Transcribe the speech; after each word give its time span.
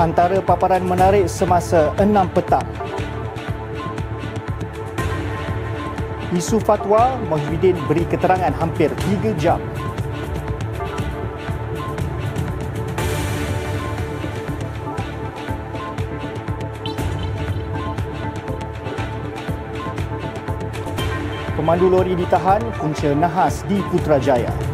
antara 0.00 0.40
paparan 0.40 0.80
menarik 0.80 1.28
semasa 1.28 1.92
6 2.00 2.08
petang. 2.32 2.64
Isu 6.32 6.56
fatwa, 6.56 7.20
Muhyiddin 7.28 7.76
beri 7.84 8.08
keterangan 8.08 8.56
hampir 8.56 8.88
3 9.20 9.36
jam. 9.36 9.60
Pemandu 21.60 21.92
lori 21.92 22.16
ditahan, 22.16 22.64
punca 22.80 23.12
nahas 23.12 23.68
di 23.68 23.84
Putrajaya. 23.92 24.69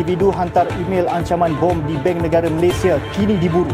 Individu 0.00 0.32
hantar 0.32 0.64
email 0.80 1.04
ancaman 1.12 1.52
bom 1.60 1.76
di 1.84 1.92
Bank 2.00 2.24
Negara 2.24 2.48
Malaysia 2.48 2.96
kini 3.12 3.36
diburu. 3.36 3.68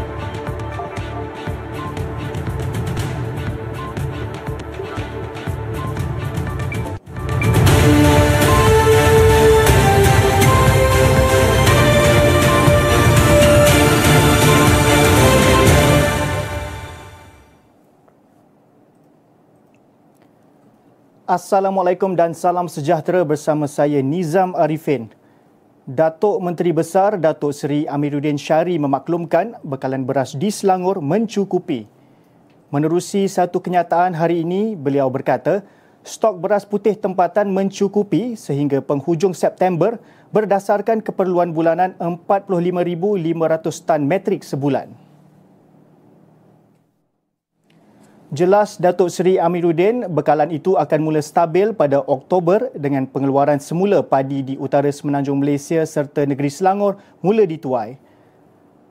Assalamualaikum 21.23 22.19
dan 22.19 22.35
salam 22.35 22.67
sejahtera 22.67 23.23
bersama 23.23 23.63
saya 23.63 24.03
Nizam 24.03 24.51
Arifin. 24.59 25.16
Datuk 25.87 26.43
Menteri 26.43 26.75
Besar 26.75 27.15
Datuk 27.15 27.55
Seri 27.55 27.87
Amiruddin 27.87 28.35
Syari 28.35 28.75
memaklumkan 28.75 29.55
bekalan 29.63 30.03
beras 30.03 30.35
di 30.35 30.51
Selangor 30.51 30.99
mencukupi. 30.99 31.87
Menerusi 32.75 33.23
satu 33.31 33.63
kenyataan 33.63 34.11
hari 34.11 34.43
ini, 34.43 34.75
beliau 34.75 35.07
berkata, 35.07 35.63
stok 36.03 36.43
beras 36.43 36.67
putih 36.67 36.91
tempatan 36.91 37.55
mencukupi 37.55 38.35
sehingga 38.35 38.83
penghujung 38.83 39.31
September 39.31 39.95
berdasarkan 40.35 40.99
keperluan 40.99 41.55
bulanan 41.55 41.95
45,500 42.03 43.87
tan 43.87 44.03
metrik 44.03 44.43
sebulan. 44.43 45.06
Jelas 48.27 48.75
Datuk 48.75 49.07
Seri 49.07 49.39
Amiruddin, 49.39 50.03
bekalan 50.11 50.51
itu 50.51 50.75
akan 50.75 50.99
mula 50.99 51.23
stabil 51.23 51.71
pada 51.71 52.03
Oktober 52.03 52.67
dengan 52.75 53.07
pengeluaran 53.07 53.55
semula 53.55 54.03
padi 54.03 54.43
di 54.43 54.59
utara 54.59 54.91
semenanjung 54.91 55.39
Malaysia 55.39 55.79
serta 55.87 56.27
negeri 56.27 56.51
Selangor 56.51 56.99
mula 57.23 57.47
dituai. 57.47 57.95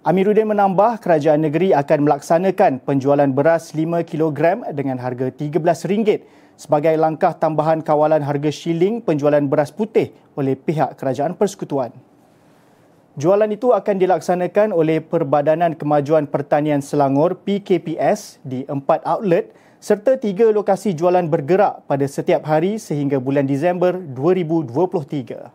Amiruddin 0.08 0.48
menambah 0.48 1.04
kerajaan 1.04 1.44
negeri 1.44 1.76
akan 1.76 2.08
melaksanakan 2.08 2.80
penjualan 2.80 3.28
beras 3.28 3.76
5 3.76 4.08
kg 4.08 4.72
dengan 4.72 4.96
harga 4.96 5.28
RM13 5.28 6.25
sebagai 6.56 6.96
langkah 6.96 7.36
tambahan 7.36 7.84
kawalan 7.84 8.25
harga 8.25 8.48
shilling 8.48 9.04
penjualan 9.04 9.44
beras 9.44 9.69
putih 9.69 10.16
oleh 10.32 10.56
pihak 10.56 10.96
kerajaan 10.96 11.36
persekutuan. 11.36 11.92
Jualan 13.16 13.49
itu 13.49 13.72
akan 13.72 13.97
dilaksanakan 13.97 14.77
oleh 14.77 15.00
Perbadanan 15.00 15.72
Kemajuan 15.72 16.28
Pertanian 16.28 16.84
Selangor 16.84 17.41
PKPS 17.49 18.44
di 18.44 18.69
empat 18.69 19.09
outlet 19.09 19.56
serta 19.81 20.21
tiga 20.21 20.53
lokasi 20.53 20.93
jualan 20.93 21.25
bergerak 21.25 21.88
pada 21.88 22.05
setiap 22.05 22.44
hari 22.44 22.76
sehingga 22.76 23.16
bulan 23.16 23.49
Disember 23.49 23.97
2023. 23.97 25.49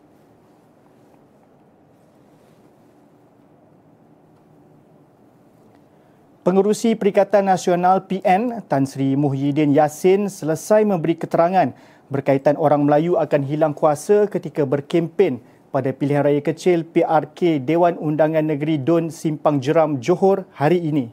Pengurusi 6.41 6.97
Perikatan 6.97 7.45
Nasional 7.45 8.09
PN 8.09 8.65
Tan 8.65 8.89
Sri 8.89 9.13
Muhyiddin 9.13 9.69
Yassin 9.69 10.33
selesai 10.33 10.81
memberi 10.81 11.13
keterangan 11.13 11.77
berkaitan 12.09 12.57
orang 12.57 12.89
Melayu 12.89 13.21
akan 13.21 13.45
hilang 13.45 13.77
kuasa 13.77 14.25
ketika 14.25 14.65
berkempen 14.65 15.45
pada 15.71 15.95
pilihan 15.95 16.27
raya 16.27 16.43
kecil 16.43 16.83
PRK 16.83 17.63
Dewan 17.63 17.95
Undangan 17.95 18.43
Negeri 18.43 18.75
Dun 18.75 19.07
Simpang 19.07 19.63
Jeram 19.63 20.03
Johor 20.03 20.43
hari 20.51 20.83
ini. 20.83 21.07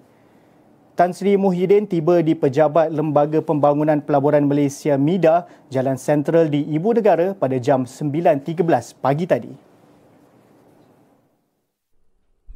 Tan 0.99 1.15
Sri 1.15 1.39
Muhyiddin 1.39 1.87
tiba 1.87 2.19
di 2.27 2.35
Pejabat 2.35 2.91
Lembaga 2.91 3.39
Pembangunan 3.39 4.03
Pelaburan 4.03 4.51
Malaysia 4.51 4.99
MIDA, 4.99 5.47
Jalan 5.71 5.95
Sentral 5.95 6.51
di 6.51 6.67
Ibu 6.75 6.99
Negara 6.99 7.39
pada 7.39 7.55
jam 7.63 7.87
9.13 7.87 8.99
pagi 8.99 9.23
tadi. 9.31 9.68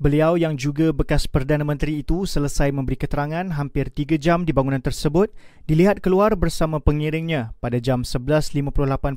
Beliau 0.02 0.34
yang 0.34 0.58
juga 0.58 0.90
bekas 0.90 1.30
Perdana 1.30 1.62
Menteri 1.62 2.02
itu 2.02 2.26
selesai 2.26 2.74
memberi 2.74 2.98
keterangan 2.98 3.46
hampir 3.54 3.86
3 3.86 4.18
jam 4.18 4.42
di 4.42 4.50
bangunan 4.50 4.82
tersebut 4.82 5.30
dilihat 5.70 6.02
keluar 6.02 6.34
bersama 6.34 6.82
pengiringnya 6.82 7.54
pada 7.62 7.78
jam 7.78 8.02
11.58 8.02 8.66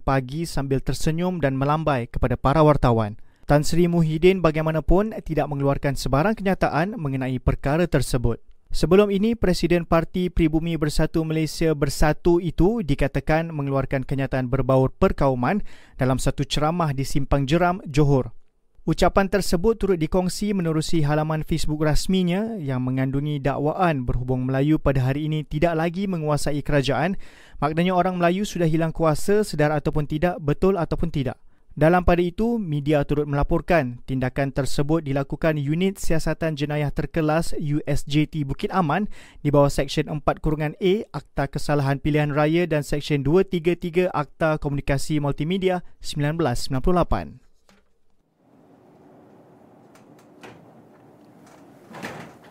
pagi 0.05 0.45
sambil 0.45 0.85
tersenyum 0.85 1.41
dan 1.41 1.57
melambai 1.57 2.05
kepada 2.05 2.37
para 2.37 2.61
wartawan. 2.61 3.17
Tan 3.49 3.65
Sri 3.65 3.89
Muhyiddin 3.89 4.45
bagaimanapun 4.45 5.17
tidak 5.25 5.49
mengeluarkan 5.49 5.97
sebarang 5.97 6.37
kenyataan 6.37 6.93
mengenai 7.01 7.41
perkara 7.41 7.89
tersebut. 7.89 8.37
Sebelum 8.69 9.09
ini, 9.09 9.33
Presiden 9.33 9.89
Parti 9.89 10.29
Pribumi 10.29 10.77
Bersatu 10.77 11.25
Malaysia 11.25 11.73
Bersatu 11.73 12.37
itu 12.37 12.85
dikatakan 12.85 13.49
mengeluarkan 13.49 14.05
kenyataan 14.05 14.53
berbaur 14.53 14.93
perkauman 14.93 15.65
dalam 15.97 16.21
satu 16.21 16.45
ceramah 16.45 16.93
di 16.93 17.09
Simpang 17.09 17.49
Jeram, 17.49 17.81
Johor. 17.89 18.44
Ucapan 18.85 19.25
tersebut 19.25 19.81
turut 19.81 19.97
dikongsi 19.97 20.53
menerusi 20.53 21.01
halaman 21.01 21.41
Facebook 21.41 21.81
rasminya 21.81 22.53
yang 22.61 22.85
mengandungi 22.85 23.41
dakwaan 23.41 24.05
berhubung 24.05 24.45
Melayu 24.45 24.77
pada 24.77 25.09
hari 25.09 25.25
ini 25.25 25.41
tidak 25.41 25.73
lagi 25.73 26.05
menguasai 26.05 26.61
kerajaan. 26.61 27.17
Maknanya 27.57 27.97
orang 27.97 28.21
Melayu 28.21 28.45
sudah 28.45 28.69
hilang 28.69 28.93
kuasa 28.93 29.41
sedar 29.41 29.73
ataupun 29.73 30.05
tidak, 30.05 30.37
betul 30.37 30.77
ataupun 30.77 31.09
tidak. 31.09 31.41
Dalam 31.73 32.05
pada 32.05 32.21
itu, 32.21 32.61
media 32.61 33.01
turut 33.09 33.25
melaporkan 33.25 34.05
tindakan 34.05 34.53
tersebut 34.53 35.01
dilakukan 35.01 35.57
Unit 35.57 35.97
Siasatan 35.97 36.53
Jenayah 36.53 36.93
Terkelas 36.93 37.57
USJT 37.57 38.45
Bukit 38.45 38.69
Aman 38.69 39.09
di 39.41 39.49
bawah 39.49 39.73
Seksyen 39.73 40.13
4 40.13 40.21
Kurungan 40.45 40.77
A 40.77 41.09
Akta 41.09 41.49
Kesalahan 41.49 41.97
Pilihan 41.97 42.29
Raya 42.29 42.69
dan 42.69 42.85
Seksyen 42.85 43.25
233 43.25 44.13
Akta 44.13 44.61
Komunikasi 44.61 45.17
Multimedia 45.17 45.81
1998. 46.05 47.44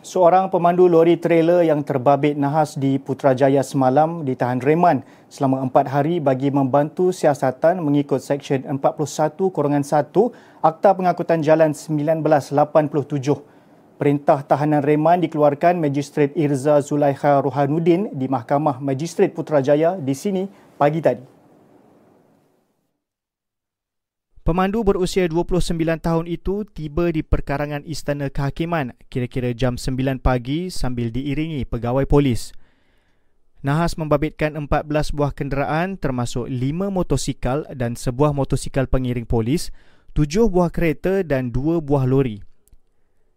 Seorang 0.05 0.53
pemandu 0.53 0.85
lori 0.85 1.17
trailer 1.17 1.65
yang 1.65 1.81
terbabit 1.81 2.37
nahas 2.37 2.77
di 2.77 3.01
Putrajaya 3.01 3.65
semalam 3.65 4.21
ditahan 4.21 4.61
reman 4.61 5.01
selama 5.33 5.65
empat 5.65 5.89
hari 5.89 6.21
bagi 6.21 6.53
membantu 6.53 7.09
siasatan 7.09 7.81
mengikut 7.81 8.21
Seksyen 8.21 8.69
41 8.69 8.77
Korongan 9.49 9.81
1 9.81 10.13
Akta 10.61 10.93
Pengangkutan 10.93 11.41
Jalan 11.41 11.73
1987. 11.73 12.53
Perintah 13.97 14.45
tahanan 14.45 14.85
reman 14.85 15.25
dikeluarkan 15.25 15.81
Magistrat 15.81 16.29
Irza 16.37 16.85
Zulaikha 16.85 17.41
Rohanuddin 17.41 18.13
di 18.13 18.29
Mahkamah 18.29 18.77
Magistrat 18.77 19.33
Putrajaya 19.33 19.97
di 19.97 20.13
sini 20.13 20.45
pagi 20.77 21.01
tadi. 21.01 21.34
Pemandu 24.45 24.85
berusia 24.85 25.25
29 25.25 25.73
tahun 26.05 26.29
itu 26.29 26.69
tiba 26.69 27.09
di 27.09 27.25
perkarangan 27.25 27.81
Istana 27.81 28.29
Kehakiman 28.29 28.93
kira-kira 29.09 29.57
jam 29.57 29.73
9 29.73 30.21
pagi 30.21 30.69
sambil 30.69 31.09
diiringi 31.09 31.65
pegawai 31.65 32.05
polis. 32.05 32.53
Nahas 33.65 33.97
membabitkan 33.97 34.53
14 34.53 35.17
buah 35.17 35.33
kenderaan 35.33 35.97
termasuk 35.97 36.45
5 36.45 36.61
motosikal 36.93 37.65
dan 37.73 37.97
sebuah 37.97 38.37
motosikal 38.37 38.85
pengiring 38.85 39.25
polis, 39.25 39.73
7 40.13 40.45
buah 40.45 40.69
kereta 40.69 41.25
dan 41.25 41.49
2 41.49 41.81
buah 41.81 42.05
lori. 42.05 42.37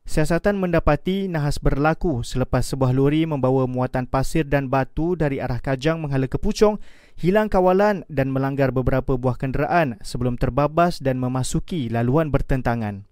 Siasatan 0.04 0.60
mendapati 0.60 1.24
nahas 1.24 1.56
berlaku 1.56 2.20
selepas 2.20 2.68
sebuah 2.68 2.92
lori 2.92 3.24
membawa 3.24 3.64
muatan 3.64 4.04
pasir 4.04 4.44
dan 4.44 4.68
batu 4.68 5.16
dari 5.16 5.40
arah 5.40 5.60
Kajang 5.60 6.04
menghala 6.04 6.28
ke 6.28 6.36
Puchong, 6.36 6.76
hilang 7.18 7.50
kawalan 7.50 8.06
dan 8.06 8.30
melanggar 8.30 8.70
beberapa 8.70 9.18
buah 9.18 9.34
kenderaan 9.34 9.98
sebelum 10.06 10.38
terbabas 10.38 11.02
dan 11.02 11.18
memasuki 11.18 11.90
laluan 11.90 12.30
bertentangan. 12.30 13.02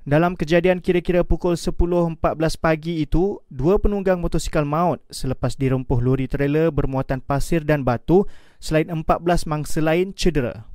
Dalam 0.00 0.32
kejadian 0.32 0.80
kira-kira 0.80 1.26
pukul 1.26 1.60
10.14 1.60 2.16
pagi 2.56 3.04
itu, 3.04 3.36
dua 3.52 3.76
penunggang 3.76 4.16
motosikal 4.16 4.64
maut 4.64 5.04
selepas 5.12 5.60
dirempuh 5.60 6.00
lori 6.00 6.24
trailer 6.24 6.72
bermuatan 6.72 7.20
pasir 7.20 7.68
dan 7.68 7.84
batu 7.84 8.24
selain 8.62 8.88
14 8.88 9.04
mangsa 9.44 9.84
lain 9.84 10.16
cedera. 10.16 10.70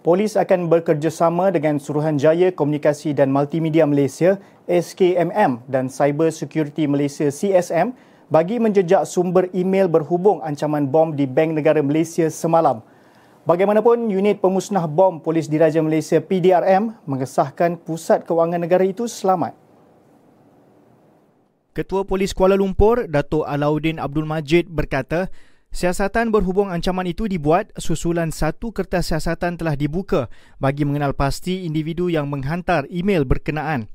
Polis 0.00 0.32
akan 0.32 0.72
bekerjasama 0.72 1.52
dengan 1.52 1.76
Suruhanjaya 1.76 2.56
Komunikasi 2.56 3.12
dan 3.12 3.28
Multimedia 3.28 3.84
Malaysia 3.84 4.40
SKMM 4.64 5.60
dan 5.68 5.92
Cyber 5.92 6.32
Security 6.32 6.88
Malaysia 6.88 7.28
CSM 7.28 7.92
bagi 8.32 8.56
menjejak 8.56 9.04
sumber 9.04 9.52
email 9.52 9.92
berhubung 9.92 10.40
ancaman 10.40 10.88
bom 10.88 11.12
di 11.12 11.28
Bank 11.28 11.52
Negara 11.52 11.84
Malaysia 11.84 12.32
semalam. 12.32 12.80
Bagaimanapun, 13.44 14.08
unit 14.08 14.40
pemusnah 14.40 14.88
bom 14.88 15.20
Polis 15.20 15.52
Diraja 15.52 15.84
Malaysia 15.84 16.16
PDRM 16.16 16.96
mengesahkan 17.04 17.76
pusat 17.76 18.24
kewangan 18.24 18.64
negara 18.64 18.88
itu 18.88 19.04
selamat. 19.04 19.52
Ketua 21.76 22.08
Polis 22.08 22.32
Kuala 22.32 22.56
Lumpur, 22.56 23.04
Datuk 23.04 23.44
Alauddin 23.44 24.00
Abdul 24.00 24.24
Majid 24.24 24.64
berkata, 24.64 25.28
siasatan 25.70 26.34
berhubung 26.34 26.70
ancaman 26.70 27.06
itu 27.06 27.30
dibuat 27.30 27.70
susulan 27.78 28.34
satu 28.34 28.74
kertas 28.74 29.14
siasatan 29.14 29.54
telah 29.58 29.78
dibuka 29.78 30.26
bagi 30.58 30.82
mengenal 30.82 31.14
pasti 31.14 31.66
individu 31.66 32.10
yang 32.10 32.26
menghantar 32.26 32.86
email 32.90 33.22
berkenaan. 33.22 33.86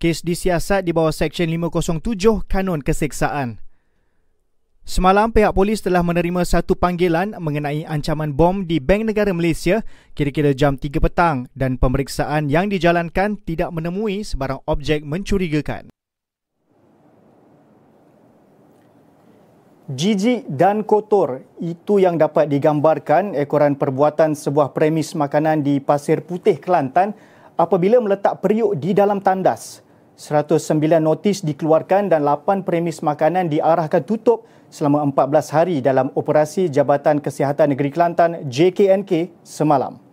Kes 0.00 0.24
disiasat 0.24 0.88
di 0.88 0.96
bawah 0.96 1.12
Seksyen 1.12 1.52
507 1.52 2.48
Kanun 2.48 2.80
Keseksaan. 2.80 3.60
Semalam 4.80 5.28
pihak 5.28 5.52
polis 5.52 5.84
telah 5.84 6.00
menerima 6.00 6.40
satu 6.42 6.72
panggilan 6.72 7.36
mengenai 7.36 7.84
ancaman 7.84 8.32
bom 8.32 8.64
di 8.64 8.80
Bank 8.80 9.12
Negara 9.12 9.30
Malaysia 9.36 9.84
kira-kira 10.16 10.56
jam 10.56 10.80
3 10.80 10.88
petang 10.98 11.46
dan 11.52 11.76
pemeriksaan 11.76 12.48
yang 12.48 12.72
dijalankan 12.72 13.36
tidak 13.44 13.70
menemui 13.76 14.24
sebarang 14.24 14.64
objek 14.64 15.04
mencurigakan. 15.04 15.92
Jijik 19.90 20.46
dan 20.46 20.86
kotor 20.86 21.42
itu 21.58 21.98
yang 21.98 22.14
dapat 22.14 22.46
digambarkan 22.46 23.34
ekoran 23.34 23.74
perbuatan 23.74 24.38
sebuah 24.38 24.70
premis 24.70 25.18
makanan 25.18 25.66
di 25.66 25.82
Pasir 25.82 26.22
Putih 26.22 26.62
Kelantan 26.62 27.10
apabila 27.58 27.98
meletak 27.98 28.38
periuk 28.38 28.78
di 28.78 28.94
dalam 28.94 29.18
tandas. 29.18 29.82
109 30.14 30.78
notis 31.02 31.42
dikeluarkan 31.42 32.06
dan 32.06 32.22
8 32.22 32.62
premis 32.62 33.02
makanan 33.02 33.50
diarahkan 33.50 34.06
tutup 34.06 34.46
selama 34.70 35.02
14 35.10 35.58
hari 35.58 35.76
dalam 35.82 36.14
operasi 36.14 36.70
Jabatan 36.70 37.18
Kesihatan 37.18 37.74
Negeri 37.74 37.90
Kelantan 37.90 38.46
JKNK 38.46 39.42
semalam. 39.42 40.09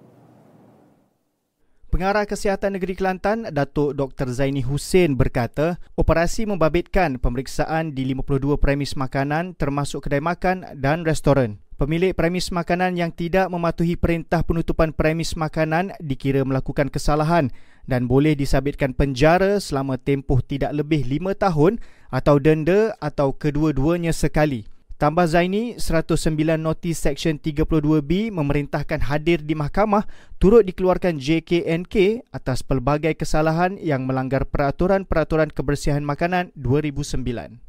Pengarah 1.97 2.29
Kesihatan 2.29 2.77
Negeri 2.77 2.94
Kelantan, 2.94 3.49
Datuk 3.49 3.97
Dr. 3.97 4.29
Zaini 4.29 4.61
Hussein 4.61 5.17
berkata, 5.17 5.81
operasi 5.97 6.45
membabitkan 6.45 7.17
pemeriksaan 7.17 7.97
di 7.97 8.05
52 8.13 8.53
premis 8.61 8.94
makanan 8.94 9.57
termasuk 9.57 10.05
kedai 10.05 10.21
makan 10.21 10.77
dan 10.77 11.01
restoran. 11.01 11.57
Pemilik 11.73 12.13
premis 12.13 12.53
makanan 12.53 13.01
yang 13.01 13.09
tidak 13.09 13.49
mematuhi 13.49 13.97
perintah 13.97 14.45
penutupan 14.45 14.94
premis 14.94 15.33
makanan 15.33 15.97
dikira 15.97 16.45
melakukan 16.45 16.94
kesalahan 16.94 17.49
dan 17.89 18.05
boleh 18.05 18.38
disabitkan 18.38 18.94
penjara 18.94 19.57
selama 19.57 19.97
tempoh 19.97 20.45
tidak 20.45 20.77
lebih 20.77 21.01
5 21.01 21.33
tahun 21.33 21.81
atau 22.13 22.38
denda 22.38 22.94
atau 23.01 23.33
kedua-duanya 23.33 24.13
sekali. 24.13 24.69
Tambah 24.97 25.29
Zaini, 25.29 25.77
109 25.77 26.57
notis 26.57 26.97
Seksyen 26.97 27.38
32B 27.38 28.33
memerintahkan 28.33 29.05
hadir 29.05 29.45
di 29.45 29.53
mahkamah 29.53 30.09
turut 30.41 30.65
dikeluarkan 30.65 31.21
JKNK 31.21 32.25
atas 32.33 32.65
pelbagai 32.65 33.13
kesalahan 33.13 33.77
yang 33.77 34.09
melanggar 34.09 34.49
peraturan-peraturan 34.49 35.53
kebersihan 35.53 36.01
makanan 36.01 36.49
2009. 36.57 37.61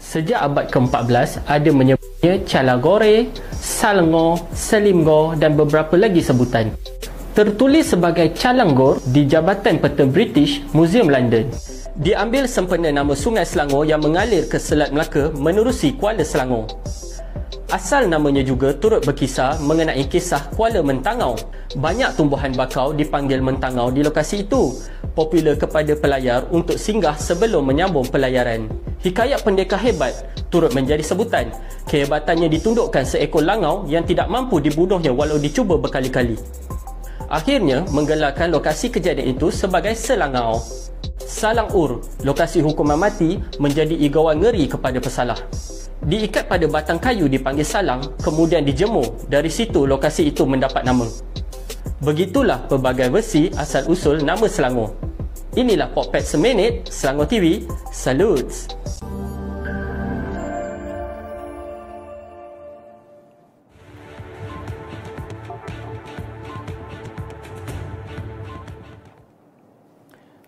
Sejak 0.00 0.40
abad 0.40 0.72
ke-14, 0.72 1.44
ada 1.44 1.68
menyebutnya 1.68 2.40
calagore, 2.48 3.28
salngo, 3.52 4.48
selimgo 4.56 5.36
dan 5.36 5.60
beberapa 5.60 6.00
lagi 6.00 6.24
sebutan. 6.24 6.72
Tertulis 7.36 7.92
sebagai 7.92 8.32
calanggor 8.32 9.04
di 9.04 9.28
Jabatan 9.28 9.84
Peta 9.84 10.08
British, 10.08 10.64
Museum 10.72 11.12
London 11.12 11.52
diambil 12.00 12.48
sempena 12.48 12.88
nama 12.88 13.12
Sungai 13.12 13.44
Selangor 13.44 13.84
yang 13.84 14.00
mengalir 14.00 14.48
ke 14.48 14.56
Selat 14.56 14.88
Melaka 14.88 15.28
menerusi 15.36 15.92
Kuala 15.92 16.24
Selangor. 16.24 16.64
Asal 17.68 18.08
namanya 18.08 18.40
juga 18.40 18.72
turut 18.72 19.04
berkisar 19.04 19.60
mengenai 19.60 20.08
kisah 20.08 20.48
Kuala 20.56 20.80
Mentangau. 20.80 21.36
Banyak 21.76 22.16
tumbuhan 22.16 22.56
bakau 22.56 22.96
dipanggil 22.96 23.44
Mentangau 23.44 23.92
di 23.92 24.00
lokasi 24.00 24.48
itu. 24.48 24.74
Popular 25.12 25.60
kepada 25.60 25.92
pelayar 25.92 26.48
untuk 26.48 26.80
singgah 26.80 27.14
sebelum 27.20 27.68
menyambung 27.68 28.08
pelayaran. 28.08 28.66
Hikayat 29.04 29.44
pendekar 29.44 29.78
hebat 29.84 30.16
turut 30.48 30.72
menjadi 30.72 31.04
sebutan. 31.04 31.52
Kehebatannya 31.84 32.48
ditundukkan 32.48 33.04
seekor 33.04 33.44
langau 33.44 33.84
yang 33.86 34.08
tidak 34.08 34.26
mampu 34.32 34.56
dibunuhnya 34.56 35.12
walau 35.12 35.36
dicuba 35.36 35.76
berkali-kali. 35.76 36.40
Akhirnya 37.28 37.84
menggelarkan 37.92 38.50
lokasi 38.50 38.88
kejadian 38.90 39.36
itu 39.36 39.52
sebagai 39.54 39.94
Selangau. 39.94 40.58
Salang 41.30 41.70
Ur, 41.70 42.02
lokasi 42.26 42.58
hukuman 42.58 42.98
mati 42.98 43.38
menjadi 43.62 43.94
igawan 43.94 44.42
ngeri 44.42 44.66
kepada 44.66 44.98
pesalah. 44.98 45.38
Diikat 46.02 46.50
pada 46.50 46.66
batang 46.66 46.98
kayu 46.98 47.30
dipanggil 47.30 47.62
salang, 47.62 48.02
kemudian 48.18 48.66
dijemur. 48.66 49.06
Dari 49.30 49.46
situ 49.46 49.86
lokasi 49.86 50.26
itu 50.34 50.42
mendapat 50.42 50.82
nama. 50.82 51.06
Begitulah 52.02 52.66
pelbagai 52.66 53.14
versi 53.14 53.46
asal-usul 53.54 54.26
nama 54.26 54.50
Selangor. 54.50 54.90
Inilah 55.54 55.94
Popet 55.94 56.26
Seminit, 56.26 56.90
Selangor 56.90 57.30
TV. 57.30 57.62
Salutes! 57.94 58.66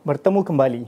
Bertemu 0.02 0.42
kembali. 0.42 0.84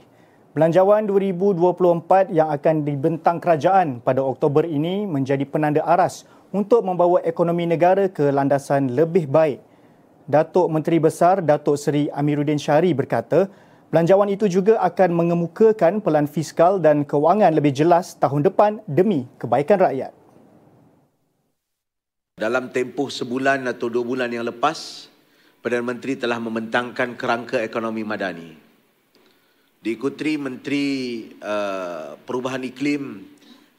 Belanjawan 0.55 1.11
2024 1.11 2.31
yang 2.31 2.47
akan 2.47 2.87
dibentang 2.87 3.43
kerajaan 3.43 3.99
pada 3.99 4.23
Oktober 4.23 4.63
ini 4.63 5.03
menjadi 5.03 5.43
penanda 5.43 5.83
aras 5.83 6.27
untuk 6.55 6.87
membawa 6.87 7.19
ekonomi 7.27 7.67
negara 7.67 8.07
ke 8.07 8.31
landasan 8.31 8.95
lebih 8.95 9.27
baik. 9.27 9.59
Datuk 10.31 10.71
Menteri 10.71 11.03
Besar 11.03 11.43
Datuk 11.43 11.75
Seri 11.75 12.07
Amiruddin 12.07 12.59
Syari 12.59 12.95
berkata, 12.95 13.51
belanjawan 13.91 14.31
itu 14.31 14.47
juga 14.47 14.79
akan 14.79 15.11
mengemukakan 15.11 15.99
pelan 15.99 16.31
fiskal 16.31 16.79
dan 16.79 17.03
kewangan 17.03 17.51
lebih 17.51 17.75
jelas 17.75 18.15
tahun 18.15 18.47
depan 18.47 18.79
demi 18.87 19.27
kebaikan 19.43 19.83
rakyat. 19.83 20.15
Dalam 22.39 22.71
tempoh 22.71 23.11
sebulan 23.11 23.63
atau 23.71 23.91
dua 23.91 24.03
bulan 24.07 24.31
yang 24.31 24.47
lepas, 24.47 25.11
Perdana 25.63 25.95
Menteri 25.95 26.15
telah 26.15 26.39
membentangkan 26.39 27.19
kerangka 27.19 27.59
ekonomi 27.63 28.07
madani 28.07 28.64
diikuti 29.85 30.41
Menteri 30.41 30.87
uh, 31.45 32.17
Perubahan 32.25 32.65
Iklim 32.65 33.21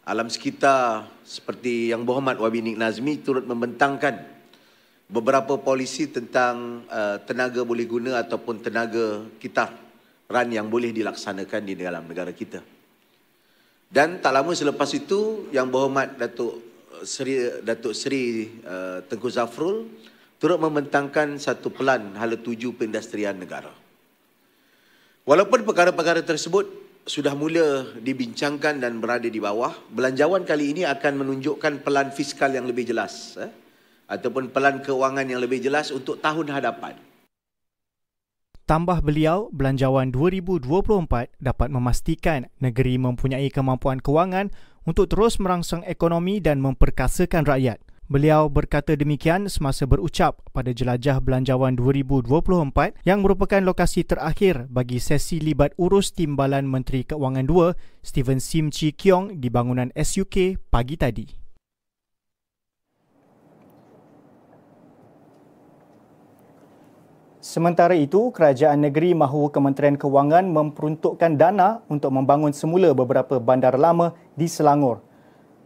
Alam 0.06 0.30
Sekitar 0.30 1.10
seperti 1.26 1.90
Yang 1.90 2.06
Berhormat 2.06 2.38
Wabi 2.38 2.62
Nik 2.62 2.78
Nazmi 2.78 3.26
turut 3.26 3.42
membentangkan 3.42 4.22
beberapa 5.10 5.58
polisi 5.58 6.06
tentang 6.06 6.86
uh, 6.94 7.18
tenaga 7.26 7.66
boleh 7.66 7.90
guna 7.90 8.22
ataupun 8.22 8.62
tenaga 8.62 9.26
kitar 9.42 9.74
ran 10.30 10.54
yang 10.54 10.70
boleh 10.70 10.94
dilaksanakan 10.94 11.62
di 11.66 11.74
dalam 11.74 12.06
negara 12.06 12.30
kita. 12.30 12.62
Dan 13.90 14.22
tak 14.22 14.34
lama 14.34 14.54
selepas 14.54 14.90
itu 14.94 15.50
Yang 15.50 15.68
Berhormat 15.74 16.22
Datuk 16.22 16.54
Seri 17.02 17.66
Datuk 17.66 17.98
Seri 17.98 18.46
uh, 18.62 19.02
Tengku 19.10 19.34
Zafrul 19.34 19.90
turut 20.38 20.62
membentangkan 20.62 21.42
satu 21.42 21.74
pelan 21.74 22.14
hala 22.14 22.38
tuju 22.38 22.78
perindustrian 22.78 23.42
negara. 23.42 23.85
Walaupun 25.26 25.66
perkara-perkara 25.66 26.22
tersebut 26.22 26.70
sudah 27.02 27.34
mula 27.34 27.98
dibincangkan 27.98 28.78
dan 28.78 29.02
berada 29.02 29.26
di 29.26 29.42
bawah, 29.42 29.74
belanjawan 29.90 30.46
kali 30.46 30.78
ini 30.78 30.86
akan 30.86 31.26
menunjukkan 31.26 31.82
pelan 31.82 32.14
fiskal 32.14 32.54
yang 32.54 32.70
lebih 32.70 32.86
jelas 32.86 33.34
eh? 33.42 33.50
ataupun 34.06 34.54
pelan 34.54 34.86
keuangan 34.86 35.26
yang 35.26 35.42
lebih 35.42 35.66
jelas 35.66 35.90
untuk 35.90 36.22
tahun 36.22 36.54
hadapan. 36.54 36.94
Tambah 38.70 39.02
beliau, 39.02 39.50
belanjawan 39.50 40.14
2024 40.14 40.70
dapat 41.42 41.70
memastikan 41.74 42.46
negeri 42.62 43.02
mempunyai 43.02 43.50
kemampuan 43.50 43.98
kewangan 43.98 44.54
untuk 44.86 45.10
terus 45.10 45.42
merangsang 45.42 45.82
ekonomi 45.90 46.38
dan 46.38 46.62
memperkasakan 46.62 47.50
rakyat. 47.50 47.82
Beliau 48.06 48.54
berkata 48.54 48.94
demikian 48.94 49.50
semasa 49.50 49.90
berucap 49.90 50.46
pada 50.54 50.70
Jelajah 50.70 51.18
Belanjawan 51.26 51.74
2024 51.74 53.02
yang 53.02 53.26
merupakan 53.26 53.58
lokasi 53.58 54.06
terakhir 54.06 54.70
bagi 54.70 55.02
sesi 55.02 55.42
libat 55.42 55.74
urus 55.82 56.14
Timbalan 56.14 56.70
Menteri 56.70 57.02
Keuangan 57.02 57.50
2 57.50 58.06
Stephen 58.06 58.38
Sim 58.38 58.70
Chi 58.70 58.94
Kiong 58.94 59.42
di 59.42 59.50
bangunan 59.50 59.90
SUK 59.98 60.70
pagi 60.70 61.02
tadi. 61.02 61.26
Sementara 67.42 67.98
itu, 67.98 68.30
Kerajaan 68.30 68.86
Negeri 68.86 69.18
mahu 69.18 69.50
Kementerian 69.50 69.98
Kewangan 69.98 70.46
memperuntukkan 70.54 71.42
dana 71.42 71.82
untuk 71.90 72.14
membangun 72.14 72.54
semula 72.54 72.94
beberapa 72.94 73.42
bandar 73.42 73.82
lama 73.82 74.14
di 74.38 74.46
Selangor. 74.46 75.15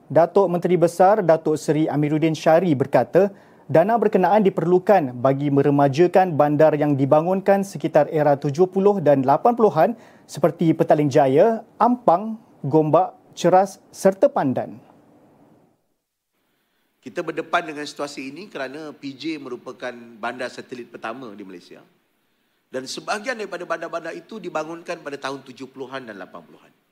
Datuk 0.10 0.50
Menteri 0.50 0.74
Besar 0.74 1.22
Datuk 1.22 1.54
Seri 1.54 1.86
Amiruddin 1.86 2.34
Syari 2.34 2.74
berkata, 2.74 3.30
dana 3.70 3.94
berkenaan 3.94 4.42
diperlukan 4.42 5.14
bagi 5.14 5.54
meremajakan 5.54 6.34
bandar 6.34 6.74
yang 6.74 6.98
dibangunkan 6.98 7.62
sekitar 7.62 8.10
era 8.10 8.34
70 8.34 8.74
dan 9.06 9.22
80-an 9.22 9.94
seperti 10.26 10.74
Petaling 10.74 11.14
Jaya, 11.14 11.62
Ampang, 11.78 12.42
Gombak, 12.66 13.14
Ceras 13.38 13.78
serta 13.94 14.34
Pandan. 14.34 14.82
Kita 17.06 17.22
berdepan 17.22 17.70
dengan 17.70 17.86
situasi 17.86 18.34
ini 18.34 18.50
kerana 18.50 18.90
PJ 18.98 19.38
merupakan 19.38 19.94
bandar 19.94 20.50
satelit 20.50 20.90
pertama 20.90 21.30
di 21.38 21.46
Malaysia. 21.46 21.86
Dan 22.74 22.90
sebahagian 22.90 23.38
daripada 23.38 23.62
bandar-bandar 23.62 24.18
itu 24.18 24.42
dibangunkan 24.42 25.06
pada 25.06 25.22
tahun 25.22 25.46
70-an 25.46 26.10
dan 26.10 26.18
80-an. 26.18 26.89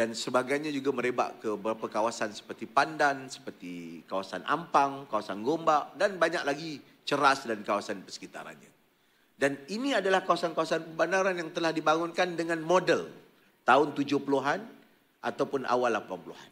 Dan 0.00 0.16
sebagainya 0.16 0.72
juga 0.72 0.96
merebak 0.96 1.44
ke 1.44 1.52
beberapa 1.60 1.84
kawasan 1.84 2.32
seperti 2.32 2.64
Pandan, 2.64 3.28
seperti 3.28 4.00
kawasan 4.08 4.40
Ampang, 4.48 5.04
kawasan 5.04 5.44
Gombak 5.44 5.92
dan 6.00 6.16
banyak 6.16 6.40
lagi 6.40 6.80
Ceras 7.04 7.44
dan 7.44 7.60
kawasan 7.60 8.00
persekitarannya. 8.00 8.72
Dan 9.36 9.60
ini 9.68 9.92
adalah 9.92 10.24
kawasan-kawasan 10.24 10.96
pembandaran 10.96 11.36
yang 11.36 11.52
telah 11.52 11.68
dibangunkan 11.76 12.32
dengan 12.32 12.64
model 12.64 13.12
tahun 13.68 13.92
70-an 13.92 14.64
ataupun 15.20 15.68
awal 15.68 15.92
80-an. 15.92 16.48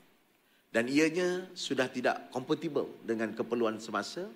Dan 0.68 0.84
ianya 0.92 1.48
sudah 1.56 1.88
tidak 1.88 2.28
kompatibel 2.28 3.00
dengan 3.00 3.32
keperluan 3.32 3.80
semasa. 3.80 4.28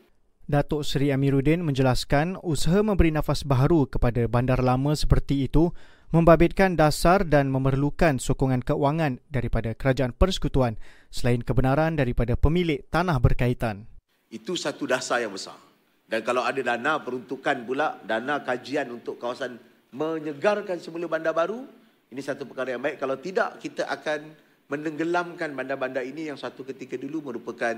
Datuk 0.49 0.88
Seri 0.88 1.12
Amiruddin 1.12 1.61
menjelaskan 1.61 2.40
usaha 2.40 2.81
memberi 2.81 3.12
nafas 3.12 3.45
baharu 3.45 3.85
kepada 3.92 4.25
bandar 4.25 4.64
lama 4.64 4.97
seperti 4.97 5.52
itu 5.52 5.69
membabitkan 6.12 6.76
dasar 6.76 7.25
dan 7.25 7.49
memerlukan 7.49 8.21
sokongan 8.21 8.61
keuangan 8.61 9.25
daripada 9.33 9.73
kerajaan 9.73 10.12
persekutuan 10.12 10.76
selain 11.09 11.40
kebenaran 11.40 11.97
daripada 11.97 12.37
pemilik 12.37 12.85
tanah 12.92 13.16
berkaitan. 13.16 13.88
Itu 14.28 14.52
satu 14.61 14.85
dasar 14.85 15.25
yang 15.25 15.33
besar. 15.33 15.57
Dan 16.04 16.21
kalau 16.21 16.45
ada 16.45 16.61
dana 16.61 17.00
peruntukan 17.00 17.64
pula, 17.64 17.97
dana 18.04 18.45
kajian 18.45 18.92
untuk 18.92 19.16
kawasan 19.16 19.57
menyegarkan 19.97 20.76
semula 20.85 21.09
bandar 21.09 21.33
baru, 21.33 21.64
ini 22.12 22.21
satu 22.21 22.45
perkara 22.45 22.76
yang 22.76 22.85
baik. 22.85 23.00
Kalau 23.00 23.16
tidak, 23.16 23.57
kita 23.57 23.88
akan 23.88 24.37
menenggelamkan 24.69 25.57
bandar-bandar 25.57 26.04
ini 26.04 26.28
yang 26.28 26.37
satu 26.37 26.61
ketika 26.69 27.00
dulu 27.00 27.33
merupakan 27.33 27.73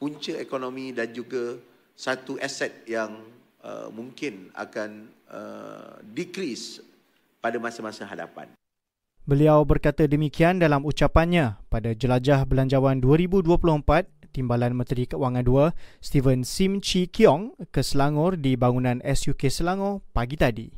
punca 0.00 0.32
ekonomi 0.40 0.96
dan 0.96 1.12
juga 1.12 1.60
satu 1.92 2.40
aset 2.40 2.88
yang 2.88 3.12
uh, 3.60 3.92
mungkin 3.92 4.48
akan 4.56 5.08
uh, 5.28 6.00
decrease 6.16 6.93
pada 7.44 7.60
masa-masa 7.60 8.08
hadapan. 8.08 8.48
Beliau 9.28 9.60
berkata 9.68 10.08
demikian 10.08 10.56
dalam 10.56 10.80
ucapannya 10.88 11.60
pada 11.68 11.92
Jelajah 11.92 12.48
Belanjawan 12.48 13.04
2024 13.04 14.32
Timbalan 14.32 14.72
Menteri 14.72 15.04
Keuangan 15.04 15.44
2 15.44 15.72
Steven 16.00 16.40
Sim 16.42 16.80
Chi 16.80 17.04
Kiong 17.06 17.52
ke 17.68 17.84
Selangor 17.84 18.40
di 18.40 18.56
bangunan 18.56 18.98
SUK 19.04 19.52
Selangor 19.52 20.00
pagi 20.16 20.40
tadi. 20.40 20.68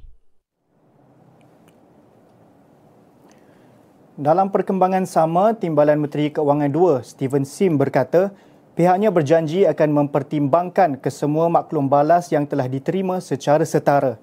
Dalam 4.16 4.48
perkembangan 4.48 5.04
sama, 5.04 5.56
Timbalan 5.56 6.00
Menteri 6.00 6.30
Keuangan 6.30 6.68
2 6.68 7.02
Steven 7.02 7.44
Sim 7.48 7.80
berkata 7.80 8.30
pihaknya 8.76 9.08
berjanji 9.08 9.64
akan 9.64 10.04
mempertimbangkan 10.04 11.00
kesemua 11.00 11.48
maklum 11.48 11.88
balas 11.88 12.28
yang 12.30 12.44
telah 12.44 12.68
diterima 12.68 13.24
secara 13.24 13.64
setara. 13.64 14.20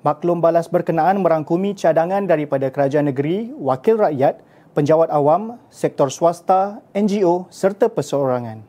Maklum 0.00 0.40
balas 0.40 0.64
berkenaan 0.64 1.20
merangkumi 1.20 1.76
cadangan 1.76 2.24
daripada 2.24 2.72
kerajaan 2.72 3.12
negeri, 3.12 3.52
wakil 3.52 4.00
rakyat, 4.00 4.40
penjawat 4.72 5.12
awam, 5.12 5.60
sektor 5.68 6.08
swasta, 6.08 6.80
NGO 6.96 7.52
serta 7.52 7.92
perseorangan. 7.92 8.64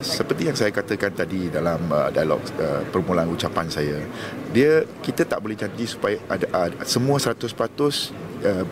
Seperti 0.00 0.48
yang 0.48 0.56
saya 0.56 0.72
katakan 0.72 1.12
tadi 1.12 1.52
dalam 1.52 1.84
uh, 1.92 2.08
dialog 2.08 2.40
uh, 2.56 2.80
permulaan 2.88 3.28
ucapan 3.28 3.68
saya, 3.68 4.00
dia 4.56 4.88
kita 5.04 5.28
tak 5.28 5.44
boleh 5.44 5.60
janji 5.60 5.84
supaya 5.84 6.16
ada 6.32 6.48
uh, 6.48 6.70
semua 6.88 7.20
100% 7.20 7.44
uh, 7.44 8.64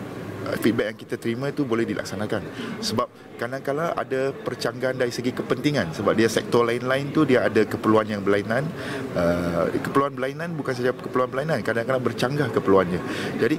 feedback 0.55 0.95
yang 0.95 0.99
kita 0.99 1.15
terima 1.19 1.51
itu 1.51 1.67
boleh 1.67 1.83
dilaksanakan. 1.83 2.41
Sebab 2.79 3.07
kadang-kadang 3.35 3.91
ada 3.93 4.31
percanggahan 4.31 4.97
dari 4.97 5.11
segi 5.11 5.35
kepentingan 5.35 5.93
sebab 5.93 6.15
dia 6.15 6.31
sektor 6.31 6.63
lain-lain 6.63 7.11
tu 7.11 7.27
dia 7.27 7.45
ada 7.45 7.67
keperluan 7.67 8.07
yang 8.07 8.23
berlainan. 8.23 8.63
Uh, 9.11 9.69
keperluan 9.83 10.15
berlainan 10.15 10.55
bukan 10.55 10.73
saja 10.73 10.95
keperluan 10.95 11.29
berlainan, 11.29 11.59
kadang-kadang 11.61 12.01
bercanggah 12.01 12.47
keperluannya. 12.55 13.01
Jadi 13.37 13.57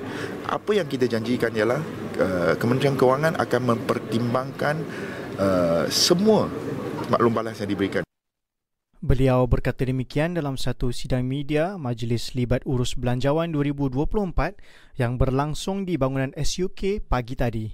apa 0.49 0.71
yang 0.73 0.89
kita 0.89 1.05
janjikan 1.05 1.53
ialah 1.53 1.81
uh, 2.19 2.55
Kementerian 2.57 2.97
Kewangan 2.97 3.37
akan 3.37 3.61
mempertimbangkan 3.77 4.77
uh, 5.37 5.85
semua 5.93 6.49
maklum 7.13 7.33
balas 7.33 7.61
yang 7.61 7.71
diberikan. 7.71 8.08
Beliau 8.99 9.47
berkata 9.47 9.87
demikian 9.87 10.35
dalam 10.35 10.59
satu 10.59 10.91
sidang 10.91 11.23
media 11.23 11.79
Majlis 11.79 12.35
Libat 12.35 12.67
Urus 12.67 12.99
Belanjawan 12.99 13.55
2024 13.55 14.59
yang 14.99 15.15
berlangsung 15.15 15.87
di 15.87 15.95
bangunan 15.95 16.35
SUK 16.35 17.07
pagi 17.07 17.39
tadi. 17.39 17.71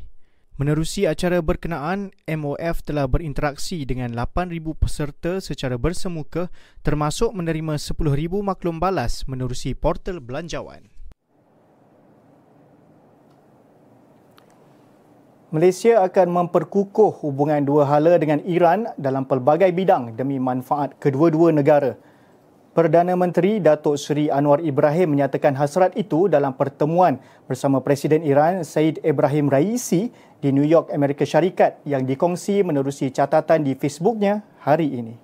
Menerusi 0.60 1.08
acara 1.08 1.40
berkenaan, 1.40 2.12
MOF 2.28 2.84
telah 2.84 3.08
berinteraksi 3.08 3.88
dengan 3.88 4.12
8,000 4.12 4.76
peserta 4.76 5.40
secara 5.40 5.80
bersemuka 5.80 6.52
termasuk 6.84 7.32
menerima 7.32 7.80
10,000 7.80 8.44
maklum 8.44 8.76
balas 8.76 9.24
menerusi 9.24 9.72
portal 9.72 10.20
belanjawan. 10.20 10.93
Malaysia 15.54 16.02
akan 16.02 16.50
memperkukuh 16.50 17.22
hubungan 17.22 17.62
dua 17.62 17.86
hala 17.86 18.18
dengan 18.18 18.42
Iran 18.42 18.90
dalam 18.98 19.22
pelbagai 19.22 19.70
bidang 19.70 20.18
demi 20.18 20.42
manfaat 20.42 20.98
kedua-dua 20.98 21.54
negara. 21.54 21.94
Perdana 22.74 23.14
Menteri 23.14 23.62
Datuk 23.62 23.94
Seri 23.94 24.26
Anwar 24.34 24.58
Ibrahim 24.58 25.14
menyatakan 25.14 25.54
hasrat 25.54 25.94
itu 25.94 26.26
dalam 26.26 26.58
pertemuan 26.58 27.22
bersama 27.46 27.78
Presiden 27.78 28.26
Iran 28.26 28.66
Said 28.66 28.98
Ibrahim 29.06 29.46
Raisi 29.46 30.10
di 30.42 30.50
New 30.50 30.66
York, 30.66 30.90
Amerika 30.90 31.22
Syarikat 31.22 31.78
yang 31.86 32.02
dikongsi 32.02 32.66
menerusi 32.66 33.14
catatan 33.14 33.62
di 33.62 33.78
Facebooknya 33.78 34.42
hari 34.58 34.90
ini. 34.90 35.14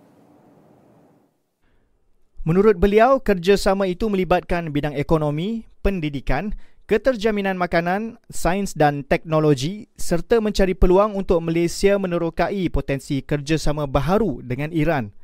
Menurut 2.46 2.78
beliau, 2.78 3.18
kerjasama 3.18 3.90
itu 3.90 4.06
melibatkan 4.06 4.70
bidang 4.70 4.94
ekonomi, 4.94 5.66
pendidikan, 5.82 6.54
keterjaminan 6.90 7.54
makanan, 7.54 8.18
sains 8.26 8.74
dan 8.74 9.06
teknologi 9.06 9.86
serta 9.94 10.42
mencari 10.42 10.74
peluang 10.74 11.14
untuk 11.14 11.38
Malaysia 11.38 11.94
menerokai 11.94 12.66
potensi 12.66 13.22
kerjasama 13.22 13.86
baharu 13.86 14.42
dengan 14.42 14.74
Iran. 14.74 15.14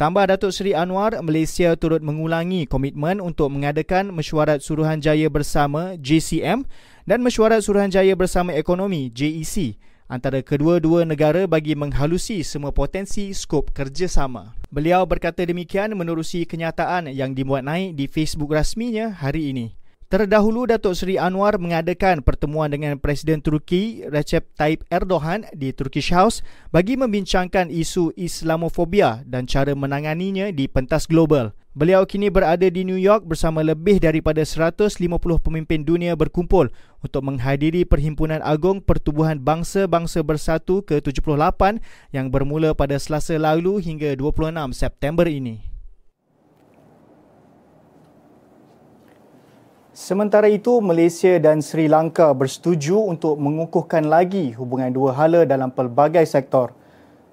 Tambah 0.00 0.32
Datuk 0.32 0.48
Seri 0.48 0.72
Anwar, 0.72 1.12
Malaysia 1.20 1.76
turut 1.76 2.00
mengulangi 2.00 2.64
komitmen 2.64 3.20
untuk 3.20 3.52
mengadakan 3.52 4.16
Mesyuarat 4.16 4.64
Suruhanjaya 4.64 5.28
Bersama 5.28 5.92
JCM 6.00 6.64
dan 7.04 7.20
Mesyuarat 7.20 7.60
Suruhanjaya 7.68 8.16
Bersama 8.16 8.56
Ekonomi 8.56 9.12
JEC 9.12 9.76
antara 10.08 10.40
kedua-dua 10.40 11.04
negara 11.04 11.44
bagi 11.44 11.76
menghalusi 11.76 12.40
semua 12.48 12.72
potensi 12.72 13.28
skop 13.36 13.76
kerjasama. 13.76 14.56
Beliau 14.72 15.04
berkata 15.04 15.44
demikian 15.44 15.92
menerusi 15.92 16.48
kenyataan 16.48 17.12
yang 17.12 17.36
dimuat 17.36 17.60
naik 17.60 17.92
di 17.92 18.08
Facebook 18.08 18.56
rasminya 18.56 19.12
hari 19.12 19.52
ini. 19.52 19.79
Terdahulu 20.10 20.66
Datuk 20.66 20.98
Seri 20.98 21.22
Anwar 21.22 21.54
mengadakan 21.62 22.26
pertemuan 22.26 22.66
dengan 22.66 22.98
Presiden 22.98 23.38
Turki 23.38 24.02
Recep 24.10 24.42
Tayyip 24.58 24.82
Erdogan 24.90 25.46
di 25.54 25.70
Turkish 25.70 26.10
House 26.10 26.42
bagi 26.74 26.98
membincangkan 26.98 27.70
isu 27.70 28.18
Islamofobia 28.18 29.22
dan 29.22 29.46
cara 29.46 29.70
menanganinya 29.70 30.50
di 30.50 30.66
pentas 30.66 31.06
global. 31.06 31.54
Beliau 31.78 32.02
kini 32.10 32.26
berada 32.26 32.66
di 32.66 32.82
New 32.82 32.98
York 32.98 33.22
bersama 33.22 33.62
lebih 33.62 34.02
daripada 34.02 34.42
150 34.42 34.98
pemimpin 35.38 35.86
dunia 35.86 36.18
berkumpul 36.18 36.74
untuk 37.06 37.22
menghadiri 37.22 37.86
Perhimpunan 37.86 38.42
Agung 38.42 38.82
Pertubuhan 38.82 39.38
Bangsa-Bangsa 39.38 40.26
Bersatu 40.26 40.82
ke-78 40.90 41.78
yang 42.10 42.34
bermula 42.34 42.74
pada 42.74 42.98
Selasa 42.98 43.38
lalu 43.38 43.78
hingga 43.78 44.18
26 44.18 44.74
September 44.74 45.30
ini. 45.30 45.69
Sementara 50.00 50.48
itu, 50.48 50.80
Malaysia 50.80 51.36
dan 51.36 51.60
Sri 51.60 51.84
Lanka 51.84 52.32
bersetuju 52.32 52.96
untuk 53.04 53.36
mengukuhkan 53.36 54.08
lagi 54.08 54.56
hubungan 54.56 54.88
dua 54.88 55.12
hala 55.12 55.44
dalam 55.44 55.68
pelbagai 55.68 56.24
sektor. 56.24 56.72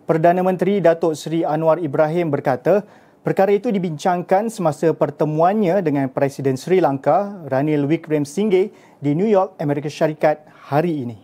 Perdana 0.03 0.43
Menteri 0.43 0.83
Datuk 0.83 1.15
Seri 1.15 1.47
Anwar 1.47 1.79
Ibrahim 1.79 2.27
berkata, 2.27 2.83
perkara 3.24 3.55
itu 3.55 3.71
dibincangkan 3.71 4.51
semasa 4.51 4.91
pertemuannya 4.91 5.79
dengan 5.79 6.12
Presiden 6.12 6.59
Sri 6.59 6.83
Lanka, 6.83 7.39
Ranil 7.47 7.88
Wickremesinghe 7.88 8.75
di 9.00 9.12
New 9.15 9.31
York, 9.31 9.55
Amerika 9.63 9.88
Syarikat 9.88 10.43
hari 10.67 11.07
ini. 11.07 11.24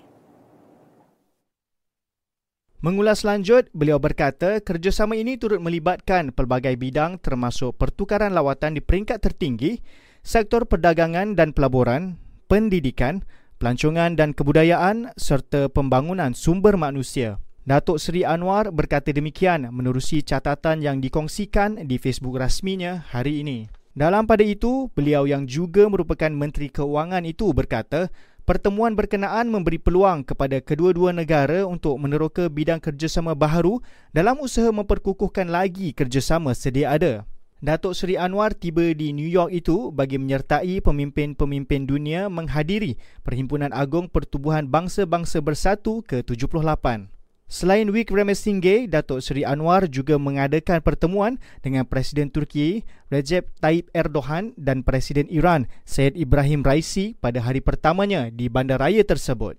Mengulas 2.80 3.28
lanjut, 3.28 3.68
beliau 3.76 4.00
berkata 4.00 4.64
kerjasama 4.64 5.20
ini 5.20 5.36
turut 5.36 5.60
melibatkan 5.60 6.32
pelbagai 6.32 6.80
bidang 6.80 7.20
termasuk 7.20 7.76
pertukaran 7.76 8.32
lawatan 8.32 8.80
di 8.80 8.82
peringkat 8.84 9.20
tertinggi 9.20 10.03
sektor 10.24 10.64
perdagangan 10.64 11.36
dan 11.36 11.52
pelaburan, 11.52 12.16
pendidikan, 12.48 13.28
pelancongan 13.60 14.16
dan 14.16 14.32
kebudayaan 14.32 15.12
serta 15.20 15.68
pembangunan 15.68 16.32
sumber 16.32 16.80
manusia. 16.80 17.44
Datuk 17.64 17.96
Seri 17.96 18.28
Anwar 18.28 18.76
berkata 18.76 19.16
demikian 19.16 19.72
menerusi 19.72 20.20
catatan 20.20 20.84
yang 20.84 21.00
dikongsikan 21.00 21.88
di 21.88 21.96
Facebook 21.96 22.36
rasminya 22.36 23.08
hari 23.08 23.40
ini. 23.40 23.72
Dalam 23.96 24.28
pada 24.28 24.44
itu, 24.44 24.90
beliau 24.92 25.24
yang 25.30 25.48
juga 25.48 25.86
merupakan 25.88 26.28
Menteri 26.28 26.68
Keuangan 26.68 27.24
itu 27.24 27.54
berkata, 27.56 28.12
pertemuan 28.44 29.00
berkenaan 29.00 29.48
memberi 29.48 29.80
peluang 29.80 30.28
kepada 30.28 30.60
kedua-dua 30.60 31.16
negara 31.16 31.64
untuk 31.64 31.96
meneroka 32.02 32.52
bidang 32.52 32.84
kerjasama 32.84 33.32
baharu 33.32 33.80
dalam 34.12 34.44
usaha 34.44 34.68
memperkukuhkan 34.74 35.48
lagi 35.48 35.96
kerjasama 35.96 36.52
sedia 36.58 36.92
ada. 36.92 37.24
Datuk 37.64 37.96
Seri 37.96 38.20
Anwar 38.20 38.52
tiba 38.52 38.92
di 38.92 39.16
New 39.16 39.24
York 39.24 39.56
itu 39.56 39.88
bagi 39.96 40.20
menyertai 40.20 40.84
pemimpin-pemimpin 40.84 41.88
dunia 41.88 42.28
menghadiri 42.28 43.00
Perhimpunan 43.24 43.72
Agung 43.72 44.12
Pertubuhan 44.12 44.68
Bangsa-Bangsa 44.68 45.40
Bersatu 45.40 46.04
ke-78. 46.04 47.08
Selain 47.48 47.88
Wik 47.88 48.12
Remesingge, 48.12 48.92
Datuk 48.92 49.24
Seri 49.24 49.48
Anwar 49.48 49.88
juga 49.88 50.20
mengadakan 50.20 50.84
pertemuan 50.84 51.40
dengan 51.64 51.88
Presiden 51.88 52.28
Turki 52.36 52.84
Recep 53.08 53.48
Tayyip 53.64 53.96
Erdogan 53.96 54.52
dan 54.60 54.84
Presiden 54.84 55.32
Iran 55.32 55.64
Syed 55.88 56.20
Ibrahim 56.20 56.68
Raisi 56.68 57.16
pada 57.16 57.40
hari 57.40 57.64
pertamanya 57.64 58.28
di 58.28 58.52
bandaraya 58.52 59.08
tersebut. 59.08 59.56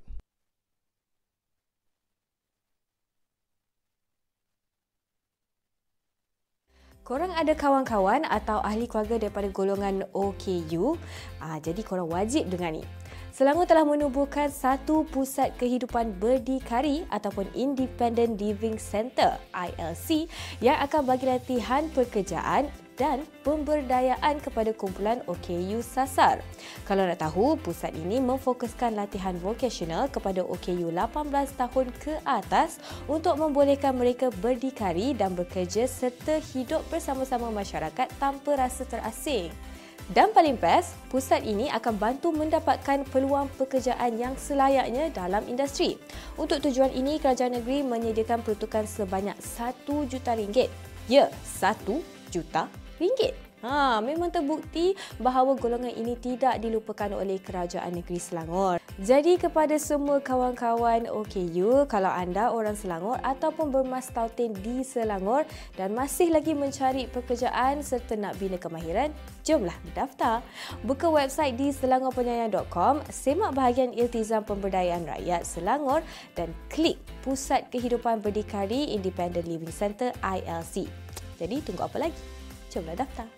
Korang 7.05 7.37
ada 7.37 7.53
kawan-kawan 7.53 8.25
atau 8.25 8.65
ahli 8.65 8.89
keluarga 8.89 9.21
daripada 9.21 9.53
golongan 9.53 10.09
OKU, 10.17 10.97
ah, 11.37 11.61
jadi 11.61 11.85
korang 11.85 12.09
wajib 12.09 12.49
dengar 12.49 12.73
ni. 12.73 12.81
Selangor 13.29 13.69
telah 13.69 13.85
menubuhkan 13.85 14.49
satu 14.49 15.05
pusat 15.13 15.53
kehidupan 15.61 16.17
berdikari 16.17 17.05
ataupun 17.13 17.45
Independent 17.53 18.41
Living 18.41 18.81
Center 18.81 19.37
ILC 19.53 20.33
yang 20.65 20.81
akan 20.81 21.05
bagi 21.05 21.29
latihan 21.29 21.93
pekerjaan 21.93 22.73
dan 22.95 23.27
pemberdayaan 23.43 24.39
kepada 24.39 24.71
kumpulan 24.75 25.21
OKU 25.27 25.83
Sasar. 25.83 26.41
Kalau 26.87 27.05
nak 27.07 27.19
tahu, 27.23 27.59
pusat 27.59 27.95
ini 27.95 28.23
memfokuskan 28.23 28.95
latihan 28.95 29.35
vokasional 29.39 30.07
kepada 30.11 30.47
OKU 30.47 30.95
18 30.95 31.61
tahun 31.61 31.87
ke 31.99 32.23
atas 32.23 32.79
untuk 33.11 33.39
membolehkan 33.39 33.95
mereka 33.95 34.31
berdikari 34.39 35.15
dan 35.15 35.35
bekerja 35.35 35.91
serta 35.91 36.39
hidup 36.55 36.83
bersama-sama 36.91 37.51
masyarakat 37.51 38.07
tanpa 38.19 38.57
rasa 38.59 38.87
terasing. 38.87 39.51
Dan 40.13 40.37
paling 40.37 40.61
best, 40.61 40.93
pusat 41.09 41.49
ini 41.49 41.73
akan 41.73 41.97
bantu 41.97 42.29
mendapatkan 42.29 43.09
peluang 43.09 43.49
pekerjaan 43.57 44.21
yang 44.21 44.37
selayaknya 44.37 45.09
dalam 45.09 45.41
industri. 45.49 45.97
Untuk 46.37 46.61
tujuan 46.61 46.93
ini, 46.93 47.17
kerajaan 47.17 47.57
negeri 47.57 47.81
menyediakan 47.81 48.45
peruntukan 48.45 48.85
sebanyak 48.85 49.37
1 49.41 50.05
juta 50.05 50.37
ringgit. 50.37 50.69
Ya, 51.09 51.33
1 51.57 52.05
juta 52.29 52.69
ringgit. 53.05 53.37
Ha, 53.65 53.97
memang 54.05 54.29
terbukti 54.29 54.93
bahawa 55.17 55.57
golongan 55.57 55.89
ini 55.89 56.21
tidak 56.21 56.61
dilupakan 56.61 57.17
oleh 57.17 57.41
Kerajaan 57.41 57.97
Negeri 57.97 58.21
Selangor. 58.21 58.77
Jadi 59.01 59.41
kepada 59.41 59.81
semua 59.81 60.21
kawan-kawan 60.21 61.09
OKU, 61.09 61.89
kalau 61.89 62.13
anda 62.13 62.53
orang 62.53 62.77
Selangor 62.77 63.17
ataupun 63.25 63.73
bermastautin 63.73 64.53
di 64.61 64.85
Selangor 64.85 65.49
dan 65.81 65.97
masih 65.97 66.29
lagi 66.29 66.53
mencari 66.53 67.09
pekerjaan 67.09 67.81
serta 67.81 68.21
nak 68.21 68.37
bina 68.37 68.61
kemahiran, 68.61 69.09
jomlah 69.49 69.75
mendaftar. 69.89 70.45
Buka 70.85 71.09
website 71.09 71.57
di 71.57 71.73
selangorpenyayang.com, 71.73 73.01
semak 73.09 73.57
bahagian 73.57 73.97
Iltizam 73.97 74.45
Pemberdayaan 74.45 75.09
Rakyat 75.09 75.41
Selangor 75.49 76.05
dan 76.37 76.53
klik 76.69 77.01
Pusat 77.25 77.73
Kehidupan 77.73 78.21
Berdikari 78.21 78.93
Independent 78.93 79.49
Living 79.49 79.73
Center 79.73 80.13
ILC. 80.21 80.85
Jadi 81.41 81.65
tunggu 81.65 81.89
apa 81.89 81.97
lagi? 81.97 82.34
Jomlah 82.75 82.99
daftar. 82.99 83.31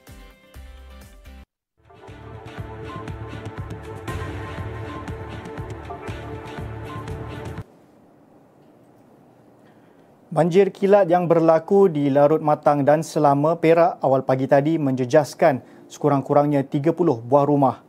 Banjir 10.32 10.68
kilat 10.68 11.08
yang 11.08 11.28
berlaku 11.28 11.88
di 11.88 12.12
Larut 12.12 12.44
Matang 12.44 12.84
dan 12.84 13.00
Selama 13.00 13.56
Perak 13.56 14.00
awal 14.04 14.20
pagi 14.20 14.44
tadi 14.44 14.76
menjejaskan 14.76 15.64
sekurang-kurangnya 15.88 16.64
30 16.64 16.92
buah 17.24 17.44
rumah. 17.48 17.80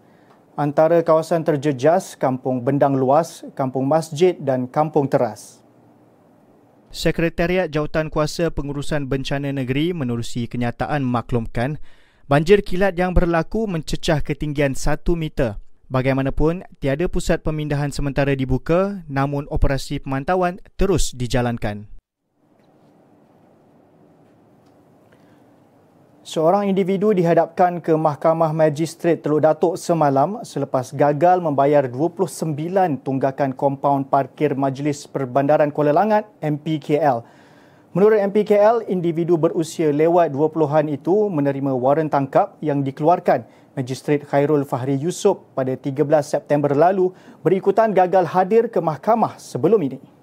Antara 0.56 1.04
kawasan 1.04 1.44
terjejas 1.44 2.16
Kampung 2.16 2.64
Bendang 2.64 2.96
Luas, 2.96 3.44
Kampung 3.52 3.84
Masjid 3.84 4.32
dan 4.36 4.64
Kampung 4.64 5.12
Teras. 5.12 5.67
Sekretariat 6.88 7.68
Jawatan 7.68 8.08
Kuasa 8.08 8.48
Pengurusan 8.48 9.12
Bencana 9.12 9.52
Negeri 9.52 9.92
menerusi 9.92 10.48
kenyataan 10.48 11.04
memaklumkan 11.04 11.84
banjir 12.32 12.64
kilat 12.64 12.96
yang 12.96 13.12
berlaku 13.12 13.68
mencecah 13.68 14.24
ketinggian 14.24 14.72
1 14.72 15.04
meter. 15.20 15.60
Bagaimanapun, 15.88 16.68
tiada 16.84 17.08
pusat 17.08 17.44
pemindahan 17.44 17.92
sementara 17.92 18.36
dibuka 18.36 19.04
namun 19.08 19.48
operasi 19.52 20.00
pemantauan 20.04 20.64
terus 20.76 21.12
dijalankan. 21.16 21.92
Seorang 26.28 26.68
individu 26.68 27.16
dihadapkan 27.16 27.80
ke 27.80 27.96
Mahkamah 27.96 28.52
Magistrate 28.52 29.16
Teluk 29.16 29.48
Datuk 29.48 29.80
semalam 29.80 30.44
selepas 30.44 30.92
gagal 30.92 31.40
membayar 31.40 31.88
29 31.88 32.52
tunggakan 33.00 33.56
kompaun 33.56 34.04
parkir 34.04 34.52
Majlis 34.52 35.08
Perbandaran 35.08 35.72
Kuala 35.72 35.96
Langat 35.96 36.28
MPKL. 36.44 37.24
Menurut 37.96 38.20
MPKL, 38.20 38.92
individu 38.92 39.40
berusia 39.40 39.88
lewat 39.96 40.36
20-an 40.36 40.92
itu 40.92 41.32
menerima 41.32 41.72
waran 41.72 42.12
tangkap 42.12 42.60
yang 42.60 42.84
dikeluarkan 42.84 43.48
Magistrate 43.80 44.28
Khairul 44.28 44.68
Fahri 44.68 45.00
Yusof 45.00 45.40
pada 45.56 45.80
13 45.80 46.04
September 46.28 46.76
lalu 46.76 47.16
berikutan 47.40 47.96
gagal 47.96 48.28
hadir 48.28 48.68
ke 48.68 48.84
mahkamah 48.84 49.40
sebelum 49.40 49.80
ini. 49.80 50.17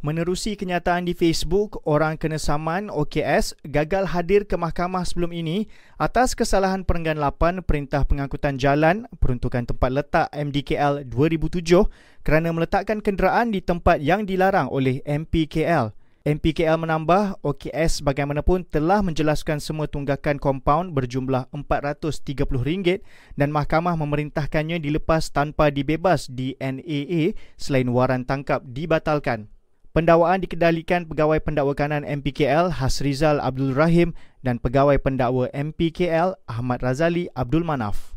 Menerusi 0.00 0.56
kenyataan 0.56 1.04
di 1.04 1.12
Facebook, 1.12 1.84
orang 1.84 2.16
kena 2.16 2.40
saman 2.40 2.88
OKS 2.88 3.52
gagal 3.68 4.08
hadir 4.08 4.48
ke 4.48 4.56
mahkamah 4.56 5.04
sebelum 5.04 5.28
ini 5.28 5.68
atas 6.00 6.32
kesalahan 6.32 6.88
perenggan 6.88 7.20
8 7.20 7.60
Perintah 7.68 8.08
Pengangkutan 8.08 8.56
Jalan 8.56 9.04
Peruntukan 9.20 9.68
Tempat 9.68 9.92
Letak 9.92 10.32
MDKL 10.32 11.04
2007 11.04 11.84
kerana 12.24 12.48
meletakkan 12.48 13.04
kenderaan 13.04 13.52
di 13.52 13.60
tempat 13.60 14.00
yang 14.00 14.24
dilarang 14.24 14.72
oleh 14.72 15.04
MPKL. 15.04 15.92
MPKL 16.24 16.80
menambah 16.80 17.44
OKS 17.44 18.00
bagaimanapun 18.00 18.64
telah 18.72 19.04
menjelaskan 19.04 19.60
semua 19.60 19.84
tunggakan 19.84 20.40
kompaun 20.40 20.96
berjumlah 20.96 21.52
RM430 21.52 23.04
dan 23.36 23.52
mahkamah 23.52 24.00
memerintahkannya 24.00 24.80
dilepas 24.80 25.28
tanpa 25.28 25.68
dibebas 25.68 26.24
di 26.32 26.56
NAA 26.56 27.36
selain 27.60 27.92
waran 27.92 28.24
tangkap 28.24 28.64
dibatalkan. 28.64 29.59
Pendakwaan 29.90 30.38
dikendalikan 30.38 31.02
Pegawai 31.02 31.42
Pendakwa 31.42 31.74
Kanan 31.74 32.06
MPKL 32.06 32.78
Hasrizal 32.78 33.42
Abdul 33.42 33.74
Rahim 33.74 34.14
dan 34.38 34.62
Pegawai 34.62 35.02
Pendakwa 35.02 35.50
MPKL 35.50 36.38
Ahmad 36.46 36.78
Razali 36.78 37.26
Abdul 37.34 37.66
Manaf. 37.66 38.14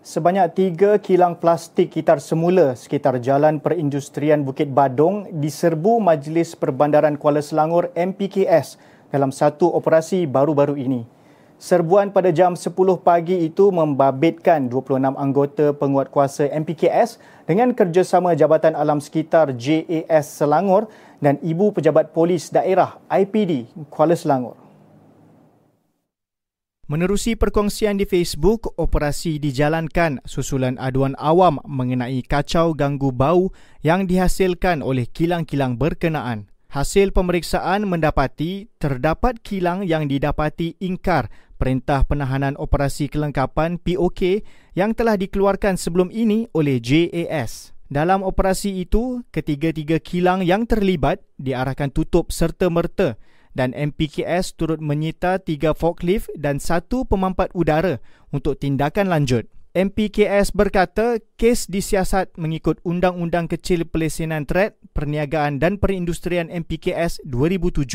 Sebanyak 0.00 0.56
tiga 0.56 0.96
kilang 0.96 1.36
plastik 1.36 1.92
kitar 1.92 2.24
semula 2.24 2.72
sekitar 2.72 3.20
Jalan 3.20 3.60
Perindustrian 3.60 4.40
Bukit 4.40 4.72
Badung 4.72 5.28
diserbu 5.28 6.00
Majlis 6.00 6.56
Perbandaran 6.56 7.20
Kuala 7.20 7.44
Selangor 7.44 7.92
MPKS 7.92 8.80
dalam 9.12 9.28
satu 9.28 9.68
operasi 9.68 10.24
baru-baru 10.24 10.80
ini. 10.80 11.17
Serbuan 11.58 12.14
pada 12.14 12.30
jam 12.30 12.54
10 12.54 12.70
pagi 13.02 13.42
itu 13.42 13.74
membabitkan 13.74 14.70
26 14.70 15.18
anggota 15.18 15.74
penguat 15.74 16.06
kuasa 16.06 16.46
MPKS 16.46 17.18
dengan 17.50 17.74
kerjasama 17.74 18.38
Jabatan 18.38 18.78
Alam 18.78 19.02
Sekitar 19.02 19.50
JAS 19.58 20.38
Selangor 20.38 20.86
dan 21.18 21.34
Ibu 21.42 21.74
Pejabat 21.74 22.14
Polis 22.14 22.54
Daerah 22.54 23.02
IPD 23.10 23.74
Kuala 23.90 24.14
Selangor. 24.14 24.54
Menerusi 26.86 27.34
perkongsian 27.34 27.98
di 27.98 28.06
Facebook, 28.06 28.78
operasi 28.78 29.42
dijalankan 29.42 30.22
susulan 30.30 30.78
aduan 30.78 31.18
awam 31.18 31.58
mengenai 31.66 32.22
kacau 32.22 32.70
ganggu 32.70 33.10
bau 33.10 33.50
yang 33.82 34.06
dihasilkan 34.06 34.78
oleh 34.78 35.10
kilang-kilang 35.10 35.74
berkenaan. 35.74 36.46
Hasil 36.68 37.16
pemeriksaan 37.16 37.88
mendapati 37.88 38.68
terdapat 38.76 39.40
kilang 39.40 39.88
yang 39.88 40.04
didapati 40.04 40.76
ingkar 40.84 41.32
Perintah 41.56 42.04
Penahanan 42.04 42.60
Operasi 42.60 43.08
Kelengkapan 43.08 43.80
POK 43.80 44.44
yang 44.76 44.92
telah 44.92 45.16
dikeluarkan 45.16 45.80
sebelum 45.80 46.12
ini 46.12 46.44
oleh 46.52 46.76
JAS. 46.76 47.72
Dalam 47.88 48.20
operasi 48.20 48.84
itu, 48.84 49.24
ketiga-tiga 49.32 49.96
kilang 49.96 50.44
yang 50.44 50.68
terlibat 50.68 51.24
diarahkan 51.40 51.88
tutup 51.88 52.28
serta-merta 52.36 53.16
dan 53.56 53.72
MPKS 53.72 54.52
turut 54.60 54.84
menyita 54.84 55.40
tiga 55.40 55.72
forklift 55.72 56.28
dan 56.36 56.60
satu 56.60 57.08
pemampat 57.08 57.48
udara 57.56 57.96
untuk 58.28 58.60
tindakan 58.60 59.08
lanjut. 59.08 59.48
MPKS 59.78 60.58
berkata 60.58 61.22
kes 61.38 61.70
disiasat 61.70 62.34
mengikut 62.34 62.82
Undang-Undang 62.82 63.46
Kecil 63.46 63.86
Pelesenan 63.86 64.42
Trade, 64.42 64.74
Perniagaan 64.90 65.62
dan 65.62 65.78
Perindustrian 65.78 66.50
MPKS 66.50 67.22
2007. 67.22 67.86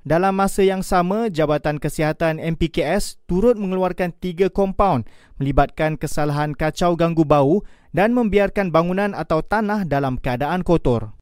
Dalam 0.00 0.32
masa 0.32 0.64
yang 0.64 0.80
sama, 0.80 1.28
Jabatan 1.28 1.76
Kesihatan 1.76 2.40
MPKS 2.40 3.20
turut 3.28 3.60
mengeluarkan 3.60 4.16
tiga 4.16 4.48
kompaun 4.48 5.04
melibatkan 5.36 6.00
kesalahan 6.00 6.56
kacau 6.56 6.96
ganggu 6.96 7.28
bau 7.28 7.60
dan 7.92 8.16
membiarkan 8.16 8.72
bangunan 8.72 9.12
atau 9.12 9.44
tanah 9.44 9.84
dalam 9.84 10.16
keadaan 10.16 10.64
kotor. 10.64 11.15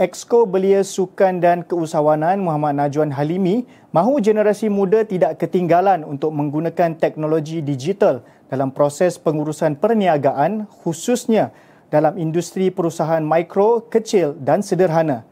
Exco 0.00 0.48
Belia 0.48 0.80
Sukan 0.80 1.44
dan 1.44 1.60
Keusahawanan 1.60 2.40
Muhammad 2.40 2.72
Najwan 2.72 3.12
Halimi 3.12 3.68
mahu 3.92 4.16
generasi 4.16 4.72
muda 4.72 5.04
tidak 5.04 5.36
ketinggalan 5.36 6.08
untuk 6.08 6.32
menggunakan 6.32 6.96
teknologi 6.96 7.60
digital 7.60 8.24
dalam 8.48 8.72
proses 8.72 9.20
pengurusan 9.20 9.76
perniagaan 9.76 10.64
khususnya 10.72 11.52
dalam 11.92 12.16
industri 12.16 12.72
perusahaan 12.72 13.20
mikro, 13.20 13.92
kecil 13.92 14.40
dan 14.40 14.64
sederhana. 14.64 15.28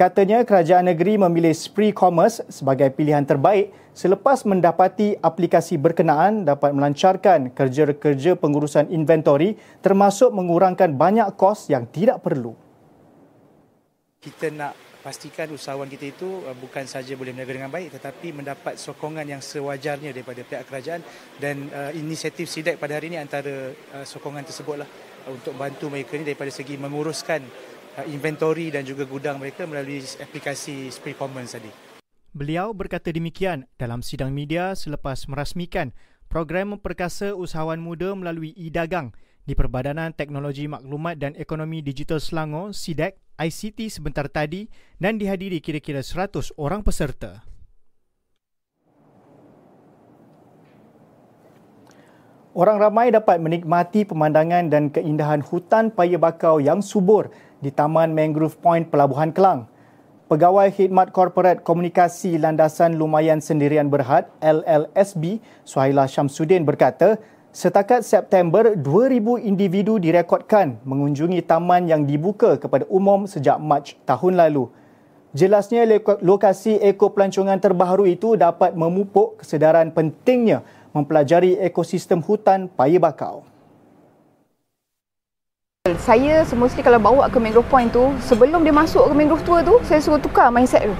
Katanya 0.00 0.48
kerajaan 0.48 0.88
negeri 0.88 1.20
memilih 1.20 1.52
Spree 1.52 1.92
Commerce 1.92 2.40
sebagai 2.48 2.88
pilihan 2.96 3.28
terbaik 3.28 3.68
selepas 3.92 4.48
mendapati 4.48 5.20
aplikasi 5.20 5.76
berkenaan 5.76 6.48
dapat 6.48 6.72
melancarkan 6.72 7.52
kerja-kerja 7.52 8.32
pengurusan 8.40 8.88
inventory 8.88 9.60
termasuk 9.84 10.32
mengurangkan 10.32 10.96
banyak 10.96 11.28
kos 11.36 11.68
yang 11.68 11.84
tidak 11.84 12.24
perlu 12.24 12.56
kita 14.20 14.52
nak 14.52 14.76
pastikan 15.00 15.48
usahawan 15.48 15.88
kita 15.88 16.12
itu 16.12 16.44
uh, 16.44 16.52
bukan 16.52 16.84
saja 16.84 17.16
boleh 17.16 17.32
berniaga 17.32 17.56
dengan 17.56 17.72
baik 17.72 17.96
tetapi 17.96 18.36
mendapat 18.36 18.76
sokongan 18.76 19.24
yang 19.24 19.40
sewajarnya 19.40 20.12
daripada 20.12 20.44
pihak 20.44 20.68
kerajaan 20.68 21.00
dan 21.40 21.72
uh, 21.72 21.88
inisiatif 21.96 22.44
SIDEC 22.44 22.76
pada 22.76 23.00
hari 23.00 23.08
ini 23.08 23.16
antara 23.16 23.72
uh, 23.72 24.04
sokongan 24.04 24.44
tersebutlah 24.44 24.84
uh, 25.24 25.32
untuk 25.32 25.56
bantu 25.56 25.88
mereka 25.88 26.20
ini 26.20 26.28
daripada 26.28 26.52
segi 26.52 26.76
menguruskan 26.76 27.40
uh, 27.96 28.06
inventory 28.12 28.68
dan 28.68 28.84
juga 28.84 29.08
gudang 29.08 29.40
mereka 29.40 29.64
melalui 29.64 30.04
aplikasi 30.04 30.92
Spree 30.92 31.16
Commons 31.16 31.56
tadi. 31.56 31.72
Beliau 32.36 32.76
berkata 32.76 33.08
demikian 33.08 33.64
dalam 33.80 34.04
sidang 34.04 34.36
media 34.36 34.76
selepas 34.76 35.32
merasmikan 35.32 35.96
program 36.28 36.76
memperkasa 36.76 37.32
usahawan 37.32 37.80
muda 37.80 38.12
melalui 38.12 38.52
e-dagang 38.52 39.16
di 39.48 39.56
Perbadanan 39.56 40.12
Teknologi 40.12 40.68
Maklumat 40.68 41.16
dan 41.16 41.32
Ekonomi 41.40 41.80
Digital 41.80 42.20
Selangor 42.20 42.76
SIDEC 42.76 43.16
ICT 43.40 43.88
sebentar 43.88 44.28
tadi 44.28 44.68
dan 45.00 45.16
dihadiri 45.16 45.64
kira-kira 45.64 46.04
100 46.04 46.52
orang 46.60 46.84
peserta. 46.84 47.40
Orang 52.52 52.82
ramai 52.82 53.08
dapat 53.08 53.40
menikmati 53.40 54.04
pemandangan 54.04 54.68
dan 54.68 54.92
keindahan 54.92 55.40
hutan 55.40 55.88
paya 55.88 56.20
bakau 56.20 56.60
yang 56.60 56.84
subur 56.84 57.32
di 57.64 57.72
Taman 57.72 58.12
Mangrove 58.12 58.60
Point 58.60 58.90
Pelabuhan 58.92 59.32
Kelang. 59.32 59.70
Pegawai 60.28 60.68
Khidmat 60.70 61.14
Korporat 61.14 61.62
Komunikasi 61.64 62.38
Landasan 62.38 62.98
Lumayan 63.00 63.40
Sendirian 63.42 63.88
Berhad 63.90 64.30
LLSB 64.44 65.42
Suhaila 65.66 66.06
Syamsuddin 66.06 66.62
berkata 66.62 67.22
Setakat 67.50 68.06
September, 68.06 68.78
2,000 68.78 69.42
individu 69.42 69.98
direkodkan 69.98 70.78
mengunjungi 70.86 71.42
taman 71.42 71.90
yang 71.90 72.06
dibuka 72.06 72.54
kepada 72.54 72.86
umum 72.86 73.26
sejak 73.26 73.58
Mac 73.58 73.90
tahun 74.06 74.38
lalu. 74.38 74.70
Jelasnya 75.34 75.82
lokasi 76.22 76.78
ekopelancongan 76.78 77.58
terbaru 77.58 78.06
itu 78.06 78.38
dapat 78.38 78.78
memupuk 78.78 79.42
kesedaran 79.42 79.90
pentingnya 79.90 80.62
mempelajari 80.94 81.58
ekosistem 81.58 82.22
hutan 82.22 82.70
paya 82.70 83.02
bakau. 83.02 83.42
Saya 86.06 86.46
semestinya 86.46 86.86
kalau 86.86 87.00
bawa 87.02 87.26
ke 87.26 87.42
mangrove 87.42 87.66
point 87.66 87.90
tu, 87.90 88.14
sebelum 88.30 88.62
dia 88.62 88.70
masuk 88.70 89.10
ke 89.10 89.14
mangrove 89.18 89.42
tua 89.42 89.58
tu, 89.66 89.74
saya 89.82 89.98
suruh 89.98 90.22
tukar 90.22 90.54
mindset 90.54 90.86
tu. 90.86 90.94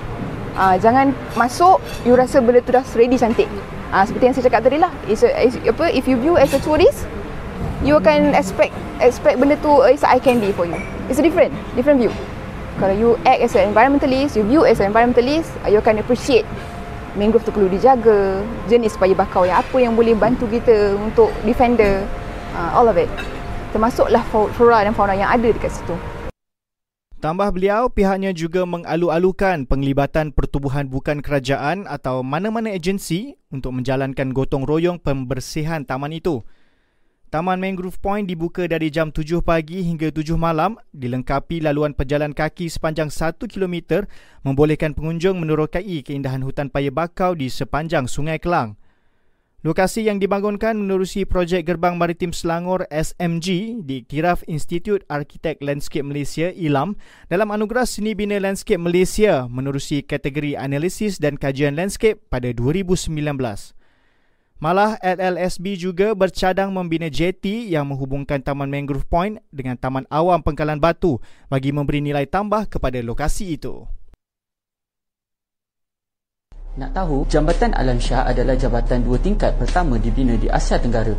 Uh, 0.58 0.74
jangan 0.82 1.14
masuk, 1.38 1.78
you 2.02 2.18
rasa 2.18 2.42
benda 2.42 2.58
tu 2.58 2.74
dah 2.74 2.82
ready 2.98 3.14
cantik. 3.14 3.46
Uh, 3.90 4.06
seperti 4.06 4.24
yang 4.30 4.34
saya 4.38 4.44
cakap 4.46 4.60
tadi 4.66 4.78
lah. 4.78 4.92
Is 5.10 5.26
apa 5.26 5.84
if 5.90 6.06
you 6.06 6.14
view 6.14 6.38
as 6.38 6.54
a 6.54 6.60
tourist, 6.62 7.10
you 7.82 7.98
akan 7.98 8.38
expect 8.38 8.70
expect 9.02 9.42
benda 9.42 9.58
tu 9.58 9.82
is 9.90 10.06
eye 10.06 10.22
candy 10.22 10.54
for 10.54 10.66
you. 10.66 10.78
It's 11.10 11.18
a 11.18 11.24
different 11.26 11.50
different 11.74 11.98
view. 11.98 12.14
Kalau 12.78 12.94
you 12.94 13.18
act 13.26 13.42
as 13.44 13.52
an 13.58 13.74
environmentalist, 13.74 14.38
you 14.38 14.46
view 14.46 14.62
as 14.62 14.78
an 14.78 14.94
environmentalist, 14.94 15.50
you 15.68 15.76
akan 15.82 16.00
appreciate 16.00 16.46
mangrove 17.18 17.42
tu 17.42 17.50
perlu 17.50 17.66
dijaga, 17.66 18.40
jenis 18.70 18.94
paya 18.94 19.14
bakau 19.18 19.42
yang 19.42 19.58
apa 19.58 19.76
yang 19.82 19.98
boleh 19.98 20.14
bantu 20.14 20.46
kita 20.46 20.94
untuk 20.94 21.34
defender, 21.42 22.06
uh, 22.54 22.70
all 22.78 22.86
of 22.86 22.94
it. 22.94 23.10
Termasuklah 23.74 24.22
flora 24.30 24.86
dan 24.86 24.94
fauna 24.94 25.14
yang 25.14 25.30
ada 25.30 25.50
dekat 25.50 25.74
situ. 25.74 25.94
Tambah 27.20 27.52
beliau, 27.52 27.92
pihaknya 27.92 28.32
juga 28.32 28.64
mengalu-alukan 28.64 29.68
penglibatan 29.68 30.32
pertubuhan 30.32 30.88
bukan 30.88 31.20
kerajaan 31.20 31.84
atau 31.84 32.24
mana-mana 32.24 32.72
agensi 32.72 33.36
untuk 33.52 33.76
menjalankan 33.76 34.32
gotong 34.32 34.64
royong 34.64 34.96
pembersihan 34.96 35.84
taman 35.84 36.16
itu. 36.16 36.40
Taman 37.28 37.60
Mangrove 37.60 38.00
Point 38.00 38.24
dibuka 38.24 38.64
dari 38.64 38.88
jam 38.88 39.12
7 39.12 39.44
pagi 39.44 39.84
hingga 39.84 40.08
7 40.08 40.32
malam, 40.40 40.80
dilengkapi 40.96 41.60
laluan 41.60 41.92
pejalan 41.92 42.32
kaki 42.32 42.72
sepanjang 42.72 43.12
1 43.12 43.36
km 43.52 44.08
membolehkan 44.40 44.96
pengunjung 44.96 45.36
menerokai 45.44 46.00
keindahan 46.00 46.40
hutan 46.40 46.72
paya 46.72 46.88
bakau 46.88 47.36
di 47.36 47.52
sepanjang 47.52 48.08
Sungai 48.08 48.40
Kelang. 48.40 48.79
Lokasi 49.60 50.08
yang 50.08 50.16
dibangunkan 50.16 50.72
menerusi 50.72 51.28
projek 51.28 51.68
Gerbang 51.68 52.00
Maritim 52.00 52.32
Selangor 52.32 52.88
SMG 52.88 53.76
diiktiraf 53.84 54.40
Institut 54.48 55.04
Arkitek 55.04 55.60
Landscape 55.60 56.00
Malaysia 56.00 56.48
ILAM 56.48 56.96
dalam 57.28 57.52
Anugerah 57.52 57.84
Seni 57.84 58.16
Bina 58.16 58.40
Landscape 58.40 58.80
Malaysia 58.80 59.44
menerusi 59.52 60.00
kategori 60.00 60.56
Analisis 60.56 61.20
dan 61.20 61.36
Kajian 61.36 61.76
Landscape 61.76 62.24
pada 62.32 62.48
2019. 62.56 63.12
Malah 64.64 64.96
LLSB 65.04 65.76
juga 65.76 66.16
bercadang 66.16 66.72
membina 66.72 67.12
jeti 67.12 67.68
yang 67.68 67.84
menghubungkan 67.92 68.40
Taman 68.40 68.72
Mangrove 68.72 69.04
Point 69.12 69.44
dengan 69.52 69.76
Taman 69.76 70.08
Awam 70.08 70.40
Pengkalan 70.40 70.80
Batu 70.80 71.20
bagi 71.52 71.68
memberi 71.68 72.00
nilai 72.00 72.24
tambah 72.24 72.64
kepada 72.64 72.96
lokasi 73.04 73.60
itu. 73.60 73.84
Nak 76.80 76.96
tahu, 76.96 77.28
Jambatan 77.28 77.76
Alam 77.76 78.00
Shah 78.00 78.24
adalah 78.24 78.56
jabatan 78.56 79.04
dua 79.04 79.20
tingkat 79.20 79.52
pertama 79.60 80.00
dibina 80.00 80.32
di 80.40 80.48
Asia 80.48 80.80
Tenggara. 80.80 81.12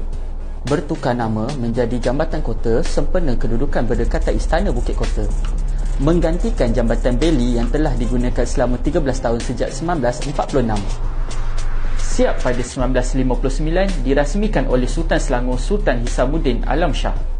Bertukar 0.65 1.13
nama 1.13 1.45
menjadi 1.61 2.01
Jambatan 2.01 2.41
Kota 2.41 2.81
sempena 2.81 3.37
kedudukan 3.37 3.85
berdekatan 3.85 4.41
Istana 4.41 4.73
Bukit 4.73 4.97
Kota. 4.97 5.21
Menggantikan 6.01 6.73
Jambatan 6.73 7.13
Beli 7.13 7.61
yang 7.61 7.69
telah 7.69 7.93
digunakan 7.93 8.41
selama 8.41 8.81
13 8.81 9.05
tahun 9.05 9.37
sejak 9.37 9.69
1946. 9.69 10.33
Siap 12.09 12.41
pada 12.41 12.61
1959 12.65 14.01
dirasmikan 14.01 14.65
oleh 14.65 14.89
Sultan 14.89 15.21
Selangor 15.21 15.61
Sultan 15.61 16.01
Hisamuddin 16.01 16.65
Alam 16.65 16.89
Shah 16.89 17.30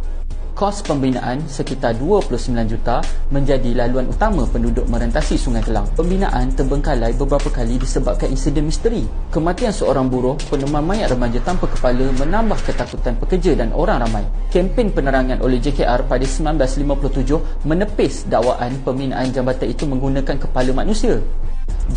kos 0.62 0.86
pembinaan 0.86 1.42
sekitar 1.50 1.98
29 1.98 2.54
juta 2.70 3.02
menjadi 3.34 3.74
laluan 3.74 4.06
utama 4.14 4.46
penduduk 4.46 4.86
merentasi 4.86 5.34
Sungai 5.34 5.66
Kelang. 5.66 5.90
Pembinaan 5.98 6.54
terbengkalai 6.54 7.18
beberapa 7.18 7.50
kali 7.50 7.82
disebabkan 7.82 8.30
insiden 8.30 8.70
misteri. 8.70 9.10
Kematian 9.34 9.74
seorang 9.74 10.06
buruh, 10.06 10.38
penemuan 10.54 10.86
mayat 10.86 11.10
remaja 11.10 11.42
tanpa 11.42 11.66
kepala 11.66 12.14
menambah 12.14 12.62
ketakutan 12.62 13.18
pekerja 13.18 13.58
dan 13.58 13.74
orang 13.74 14.06
ramai. 14.06 14.22
Kempen 14.54 14.94
penerangan 14.94 15.42
oleh 15.42 15.58
JKR 15.58 16.06
pada 16.06 16.30
1957 16.30 17.66
menepis 17.66 18.30
dakwaan 18.30 18.78
pembinaan 18.86 19.34
jambatan 19.34 19.66
itu 19.66 19.90
menggunakan 19.90 20.38
kepala 20.38 20.70
manusia. 20.78 21.18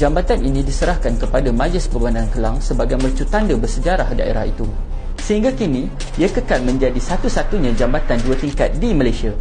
Jambatan 0.00 0.40
ini 0.40 0.64
diserahkan 0.64 1.20
kepada 1.20 1.52
Majlis 1.52 1.84
Perbandaran 1.92 2.32
Kelang 2.32 2.56
sebagai 2.64 2.96
mercu 2.96 3.28
tanda 3.28 3.52
bersejarah 3.60 4.08
daerah 4.16 4.48
itu. 4.48 4.64
Sehingga 5.24 5.56
kini, 5.56 5.88
ia 6.20 6.28
kekal 6.28 6.60
menjadi 6.60 7.00
satu-satunya 7.00 7.72
jambatan 7.72 8.20
dua 8.28 8.36
tingkat 8.36 8.76
di 8.76 8.92
Malaysia. 8.92 9.32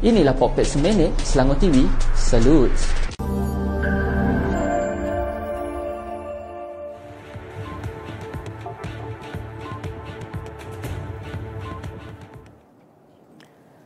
Inilah 0.00 0.32
Popet 0.32 0.64
Seminit, 0.64 1.12
Selangor 1.20 1.60
TV. 1.60 1.84
Salut! 2.16 2.72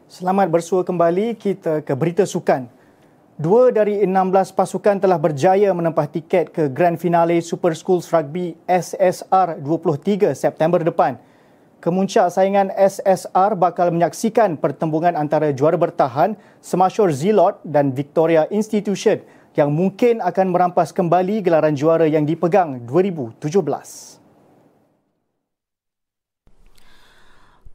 Selamat 0.07 0.47
bersua 0.47 0.87
kembali 0.87 1.35
kita 1.35 1.83
ke 1.83 1.91
berita 1.99 2.23
sukan. 2.23 2.76
Dua 3.37 3.69
dari 3.69 4.01
16 4.01 4.57
pasukan 4.57 4.97
telah 4.97 5.21
berjaya 5.21 5.69
menempah 5.69 6.09
tiket 6.09 6.57
ke 6.57 6.73
Grand 6.73 6.97
Finale 6.97 7.45
Super 7.45 7.77
Schools 7.77 8.09
Rugby 8.09 8.57
SSR 8.65 9.61
23 9.61 10.33
September 10.33 10.81
depan. 10.81 11.21
Kemuncak 11.77 12.33
saingan 12.33 12.73
SSR 12.73 13.53
bakal 13.61 13.93
menyaksikan 13.93 14.57
pertembungan 14.57 15.13
antara 15.13 15.53
juara 15.53 15.77
bertahan 15.77 16.33
Semasyur 16.65 17.13
Zilot 17.13 17.61
dan 17.61 17.93
Victoria 17.93 18.49
Institution 18.49 19.21
yang 19.53 19.69
mungkin 19.69 20.25
akan 20.25 20.57
merampas 20.57 20.97
kembali 20.97 21.45
gelaran 21.45 21.77
juara 21.77 22.09
yang 22.09 22.25
dipegang 22.25 22.89
2017. 22.89 24.16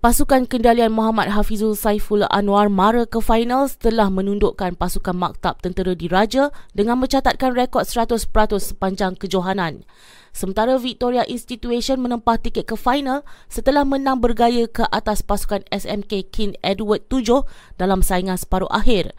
Pasukan 0.02 0.50
kendalian 0.50 0.90
Muhammad 0.98 1.30
Hafizul 1.30 1.78
Saiful 1.78 2.26
Anwar 2.26 2.74
mara 2.74 3.06
ke 3.06 3.22
final 3.22 3.70
setelah 3.70 4.10
menundukkan 4.10 4.74
pasukan 4.74 5.14
Maktab 5.14 5.62
Tentera 5.62 5.94
Diraja 5.94 6.50
dengan 6.74 6.98
mencatatkan 6.98 7.54
rekod 7.54 7.86
100% 7.86 8.18
sepanjang 8.58 9.14
kejohanan. 9.14 9.86
Sementara 10.32 10.80
Victoria 10.80 11.28
Institution 11.28 12.00
menempah 12.00 12.40
tiket 12.40 12.64
ke 12.64 12.80
final 12.80 13.28
setelah 13.52 13.84
menang 13.84 14.24
bergaya 14.24 14.64
ke 14.64 14.88
atas 14.88 15.20
pasukan 15.20 15.68
SMK 15.76 16.32
King 16.32 16.56
Edward 16.64 17.04
7 17.12 17.44
dalam 17.76 18.00
saingan 18.00 18.40
separuh 18.40 18.72
akhir. 18.72 19.12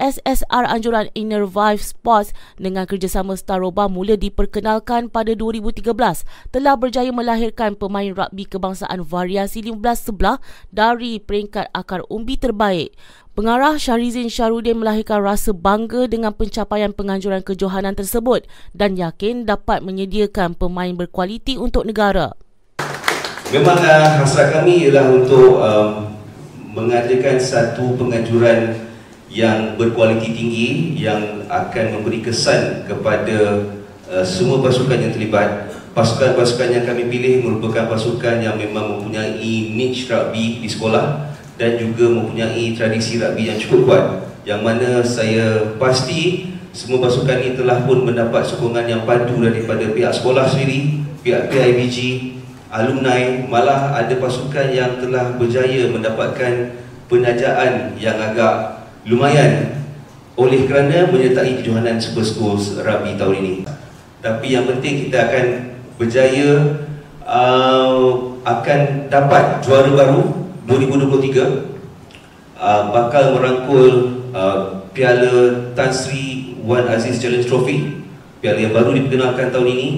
SSR 0.00 0.64
anjuran 0.64 1.12
Inner 1.12 1.44
Vive 1.44 1.84
Sports 1.84 2.32
dengan 2.56 2.88
kerjasama 2.88 3.36
Staroba 3.36 3.90
mula 3.90 4.16
diperkenalkan 4.16 5.12
pada 5.12 5.36
2013 5.36 5.92
telah 6.54 6.74
berjaya 6.78 7.12
melahirkan 7.12 7.76
pemain 7.76 8.08
rugby 8.16 8.48
kebangsaan 8.48 9.04
variasi 9.04 9.60
15 9.60 9.76
sebelah 10.00 10.40
dari 10.72 11.20
peringkat 11.20 11.68
akar 11.76 12.00
umbi 12.08 12.40
terbaik. 12.40 12.96
Pengarah 13.30 13.78
Syarizin 13.78 14.26
Syarudin 14.26 14.82
melahirkan 14.82 15.22
rasa 15.22 15.54
bangga 15.54 16.10
dengan 16.10 16.34
pencapaian 16.34 16.90
penganjuran 16.90 17.46
kejohanan 17.46 17.94
tersebut 17.94 18.42
dan 18.74 18.98
yakin 18.98 19.46
dapat 19.46 19.86
menyediakan 19.86 20.58
pemain 20.58 20.90
berkualiti 20.90 21.54
untuk 21.54 21.86
negara. 21.86 22.34
Memang 23.54 23.78
uh, 23.78 24.18
hasrat 24.18 24.50
kami 24.50 24.82
ialah 24.90 25.14
untuk 25.14 25.62
um, 25.62 26.10
mengadakan 26.74 27.38
satu 27.38 27.94
penganjuran 27.94 28.74
yang 29.30 29.78
berkualiti 29.78 30.34
tinggi 30.34 30.68
yang 30.98 31.46
akan 31.46 32.02
memberi 32.02 32.26
kesan 32.26 32.82
kepada 32.90 33.62
uh, 34.10 34.26
semua 34.26 34.58
pasukan 34.58 35.06
yang 35.06 35.14
terlibat. 35.14 35.70
Pasukan-pasukan 35.94 36.82
yang 36.82 36.82
kami 36.82 37.06
pilih 37.06 37.46
merupakan 37.46 37.86
pasukan 37.94 38.42
yang 38.42 38.58
memang 38.58 38.98
mempunyai 38.98 39.70
niche 39.70 40.10
rugby 40.10 40.58
di 40.58 40.66
sekolah 40.66 41.30
dan 41.60 41.76
juga 41.76 42.08
mempunyai 42.08 42.72
tradisi 42.72 43.20
rugby 43.20 43.52
yang 43.52 43.60
cukup 43.60 43.80
kuat 43.84 44.04
yang 44.48 44.64
mana 44.64 45.04
saya 45.04 45.76
pasti 45.76 46.48
semua 46.72 47.04
pasukan 47.04 47.36
ini 47.36 47.58
telah 47.58 47.84
pun 47.84 48.08
mendapat 48.08 48.46
sokongan 48.46 48.88
yang 48.88 49.02
padu 49.04 49.42
daripada 49.42 49.90
pihak 49.90 50.14
sekolah 50.14 50.48
sendiri, 50.48 51.02
pihak 51.20 51.50
PIBG, 51.52 52.30
alumni, 52.72 53.44
malah 53.50 53.92
ada 53.98 54.14
pasukan 54.16 54.70
yang 54.70 55.02
telah 55.02 55.34
berjaya 55.36 55.90
mendapatkan 55.90 56.78
penajaan 57.10 57.98
yang 57.98 58.16
agak 58.16 58.86
lumayan 59.02 59.82
oleh 60.38 60.64
kerana 60.64 61.10
menyertai 61.10 61.60
kejohanan 61.60 62.00
Super 62.00 62.24
Schools 62.24 62.78
Rugby 62.80 63.18
tahun 63.18 63.36
ini. 63.44 63.54
Tapi 64.22 64.46
yang 64.54 64.64
penting 64.70 65.10
kita 65.10 65.26
akan 65.28 65.46
berjaya 66.00 66.80
uh, 67.26 68.40
akan 68.46 68.80
dapat 69.10 69.60
juara 69.60 69.90
baru 69.90 70.39
2023 70.68 72.60
uh, 72.60 72.82
bakal 72.92 73.38
merangkul 73.38 73.88
uh, 74.34 74.84
Piala 74.90 75.72
Tan 75.72 75.94
Sri 75.94 76.56
Wan 76.66 76.84
Aziz 76.90 77.22
Challenge 77.22 77.46
Trophy 77.46 78.04
Piala 78.40 78.60
yang 78.60 78.74
baru 78.76 78.92
diperkenalkan 78.96 79.52
tahun 79.54 79.68
ini 79.70 79.88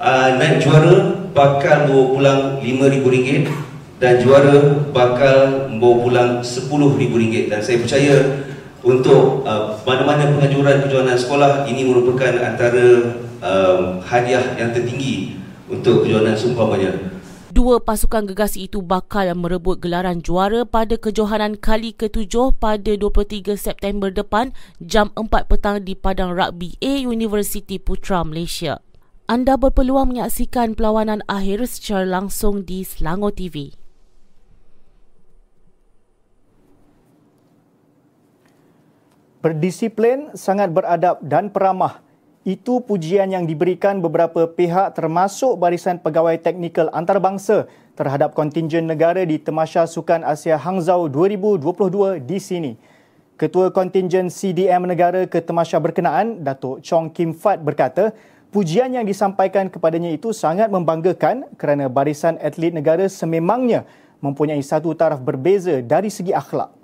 uh, 0.00 0.36
Naik 0.36 0.64
juara 0.64 1.24
bakal 1.34 1.90
bawa 1.90 2.04
pulang 2.14 2.40
RM5,000 2.62 3.46
dan 3.98 4.20
juara 4.20 4.54
bakal 4.92 5.70
membawa 5.70 5.96
pulang 6.02 6.30
RM10,000 6.42 7.50
dan 7.50 7.60
saya 7.62 7.76
percaya 7.80 8.16
untuk 8.84 9.48
uh, 9.48 9.80
mana-mana 9.88 10.28
pengajuran 10.28 10.84
kejohanan 10.84 11.16
sekolah 11.16 11.64
ini 11.64 11.88
merupakan 11.88 12.36
antara 12.36 13.16
uh, 13.40 13.96
hadiah 14.04 14.44
yang 14.60 14.76
tertinggi 14.76 15.40
untuk 15.72 16.04
kejohanan 16.04 16.36
seumpamanya. 16.36 17.13
Dua 17.54 17.78
pasukan 17.78 18.26
gegasi 18.26 18.66
itu 18.66 18.82
bakal 18.82 19.30
merebut 19.38 19.78
gelaran 19.78 20.18
juara 20.26 20.66
pada 20.66 20.98
kejohanan 20.98 21.54
kali 21.54 21.94
ketujuh 21.94 22.50
pada 22.58 22.98
23 22.98 23.54
September 23.54 24.10
depan 24.10 24.50
jam 24.82 25.14
4 25.14 25.30
petang 25.46 25.78
di 25.78 25.94
Padang 25.94 26.34
Rugby 26.34 26.74
A 26.82 27.06
University 27.06 27.78
Putra 27.78 28.26
Malaysia. 28.26 28.82
Anda 29.30 29.54
berpeluang 29.54 30.10
menyaksikan 30.10 30.74
perlawanan 30.74 31.22
akhir 31.30 31.62
secara 31.70 32.02
langsung 32.02 32.66
di 32.66 32.82
Selangor 32.82 33.30
TV. 33.30 33.70
Berdisiplin, 39.46 40.34
sangat 40.34 40.74
beradab 40.74 41.22
dan 41.22 41.54
peramah 41.54 42.03
itu 42.44 42.84
pujian 42.84 43.32
yang 43.32 43.48
diberikan 43.48 44.04
beberapa 44.04 44.44
pihak 44.44 44.92
termasuk 44.92 45.56
Barisan 45.56 45.96
Pegawai 45.96 46.36
Teknikal 46.36 46.92
Antarabangsa 46.92 47.64
terhadap 47.96 48.36
kontingen 48.36 48.84
negara 48.84 49.24
di 49.24 49.40
Temasya 49.40 49.88
Sukan 49.88 50.20
Asia 50.20 50.60
Hangzhou 50.60 51.08
2022 51.08 52.20
di 52.20 52.36
sini. 52.36 52.72
Ketua 53.40 53.72
Kontingen 53.72 54.28
CDM 54.28 54.84
Negara 54.84 55.24
ke 55.24 55.40
Temasya 55.40 55.80
berkenaan, 55.80 56.44
Datuk 56.44 56.84
Chong 56.84 57.08
Kim 57.10 57.32
Fat 57.32 57.64
berkata, 57.64 58.12
pujian 58.52 58.92
yang 58.92 59.08
disampaikan 59.08 59.72
kepadanya 59.72 60.12
itu 60.12 60.36
sangat 60.36 60.68
membanggakan 60.68 61.48
kerana 61.56 61.88
barisan 61.88 62.36
atlet 62.44 62.76
negara 62.76 63.08
sememangnya 63.08 63.88
mempunyai 64.20 64.60
satu 64.60 64.92
taraf 64.92 65.18
berbeza 65.18 65.80
dari 65.80 66.12
segi 66.12 66.36
akhlak. 66.36 66.83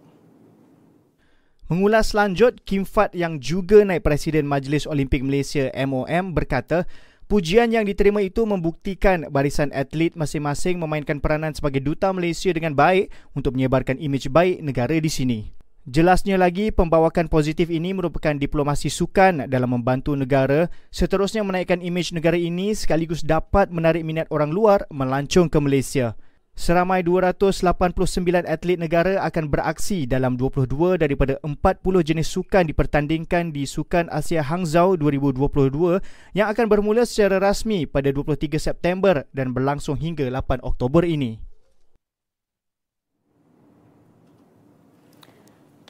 Mengulas 1.71 2.19
lanjut, 2.19 2.59
Kim 2.67 2.83
Fat 2.83 3.15
yang 3.15 3.39
juga 3.39 3.87
naik 3.87 4.03
Presiden 4.03 4.43
Majlis 4.43 4.91
Olimpik 4.91 5.23
Malaysia 5.23 5.71
MOM 5.71 6.35
berkata, 6.35 6.83
pujian 7.31 7.71
yang 7.71 7.87
diterima 7.87 8.27
itu 8.27 8.43
membuktikan 8.43 9.31
barisan 9.31 9.71
atlet 9.71 10.19
masing-masing 10.19 10.83
memainkan 10.83 11.23
peranan 11.23 11.55
sebagai 11.55 11.79
duta 11.79 12.11
Malaysia 12.11 12.51
dengan 12.51 12.75
baik 12.75 13.15
untuk 13.39 13.55
menyebarkan 13.55 14.03
imej 14.03 14.35
baik 14.35 14.67
negara 14.67 14.99
di 14.99 15.07
sini. 15.07 15.55
Jelasnya 15.87 16.43
lagi, 16.43 16.75
pembawakan 16.75 17.31
positif 17.31 17.71
ini 17.71 17.95
merupakan 17.95 18.35
diplomasi 18.35 18.91
sukan 18.91 19.47
dalam 19.47 19.71
membantu 19.71 20.19
negara 20.19 20.67
seterusnya 20.91 21.47
menaikkan 21.47 21.79
imej 21.79 22.11
negara 22.11 22.35
ini 22.35 22.75
sekaligus 22.75 23.23
dapat 23.23 23.71
menarik 23.71 24.03
minat 24.03 24.27
orang 24.35 24.51
luar 24.51 24.91
melancong 24.91 25.47
ke 25.47 25.63
Malaysia. 25.63 26.19
Seramai 26.59 27.01
289 27.01 28.45
atlet 28.45 28.77
negara 28.77 29.23
akan 29.25 29.49
beraksi 29.49 30.05
dalam 30.05 30.37
22 30.37 31.01
daripada 31.01 31.41
40 31.41 31.57
jenis 32.05 32.29
sukan 32.31 32.69
dipertandingkan 32.69 33.49
di 33.49 33.65
Sukan 33.65 34.13
Asia 34.13 34.45
Hangzhou 34.45 34.95
2022 35.01 36.05
yang 36.37 36.53
akan 36.53 36.67
bermula 36.69 37.09
secara 37.09 37.41
rasmi 37.41 37.89
pada 37.89 38.13
23 38.13 38.61
September 38.61 39.25
dan 39.33 39.57
berlangsung 39.57 39.97
hingga 39.97 40.29
8 40.29 40.61
Oktober 40.61 41.07
ini. 41.09 41.41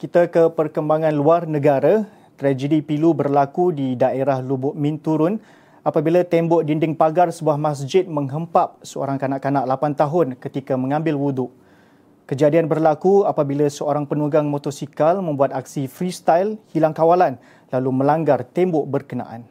Kita 0.01 0.33
ke 0.33 0.49
perkembangan 0.49 1.13
luar 1.13 1.45
negara. 1.45 2.09
Tragedi 2.41 2.81
pilu 2.81 3.13
berlaku 3.13 3.69
di 3.69 3.93
daerah 3.93 4.41
Lubuk 4.41 4.73
Minturun 4.73 5.37
apabila 5.81 6.21
tembok 6.21 6.61
dinding 6.65 6.93
pagar 6.93 7.33
sebuah 7.33 7.57
masjid 7.57 8.05
menghempap 8.05 8.81
seorang 8.85 9.17
kanak-kanak 9.17 9.65
8 9.65 9.97
tahun 9.97 10.27
ketika 10.37 10.77
mengambil 10.77 11.17
wuduk. 11.17 11.51
Kejadian 12.29 12.71
berlaku 12.71 13.27
apabila 13.27 13.67
seorang 13.67 14.07
penunggang 14.07 14.47
motosikal 14.47 15.19
membuat 15.19 15.51
aksi 15.51 15.89
freestyle 15.91 16.55
hilang 16.71 16.95
kawalan 16.95 17.35
lalu 17.73 17.89
melanggar 17.91 18.45
tembok 18.45 18.87
berkenaan. 18.87 19.43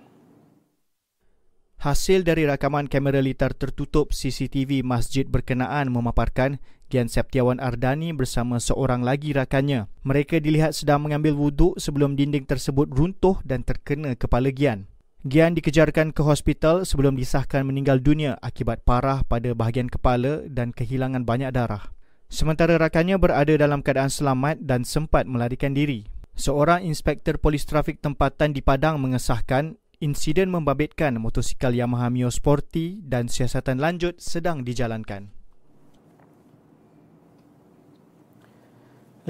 Hasil 1.80 2.28
dari 2.28 2.44
rakaman 2.44 2.92
kamera 2.92 3.24
litar 3.24 3.56
tertutup 3.56 4.12
CCTV 4.12 4.84
masjid 4.84 5.24
berkenaan 5.24 5.88
memaparkan 5.88 6.60
Gian 6.92 7.08
Septiawan 7.08 7.56
Ardani 7.56 8.12
bersama 8.12 8.60
seorang 8.60 9.00
lagi 9.00 9.32
rakannya. 9.32 9.88
Mereka 10.04 10.44
dilihat 10.44 10.76
sedang 10.76 11.00
mengambil 11.00 11.32
wuduk 11.32 11.80
sebelum 11.80 12.20
dinding 12.20 12.44
tersebut 12.44 12.92
runtuh 12.92 13.40
dan 13.48 13.64
terkena 13.64 14.12
kepala 14.12 14.52
Gian. 14.52 14.92
Gian 15.20 15.52
dikejarkan 15.52 16.16
ke 16.16 16.24
hospital 16.24 16.88
sebelum 16.88 17.12
disahkan 17.12 17.60
meninggal 17.68 18.00
dunia 18.00 18.40
akibat 18.40 18.80
parah 18.88 19.20
pada 19.20 19.52
bahagian 19.52 19.84
kepala 19.84 20.48
dan 20.48 20.72
kehilangan 20.72 21.28
banyak 21.28 21.52
darah. 21.52 21.92
Sementara 22.32 22.80
rakannya 22.80 23.20
berada 23.20 23.52
dalam 23.52 23.84
keadaan 23.84 24.08
selamat 24.08 24.64
dan 24.64 24.80
sempat 24.80 25.28
melarikan 25.28 25.76
diri. 25.76 26.08
Seorang 26.40 26.88
inspektor 26.88 27.36
polis 27.36 27.68
trafik 27.68 28.00
tempatan 28.00 28.56
di 28.56 28.64
Padang 28.64 28.96
mengesahkan 28.96 29.76
insiden 30.00 30.48
membabitkan 30.48 31.12
motosikal 31.20 31.76
Yamaha 31.76 32.08
Mio 32.08 32.32
Sporty 32.32 33.04
dan 33.04 33.28
siasatan 33.28 33.76
lanjut 33.76 34.16
sedang 34.16 34.64
dijalankan. 34.64 35.39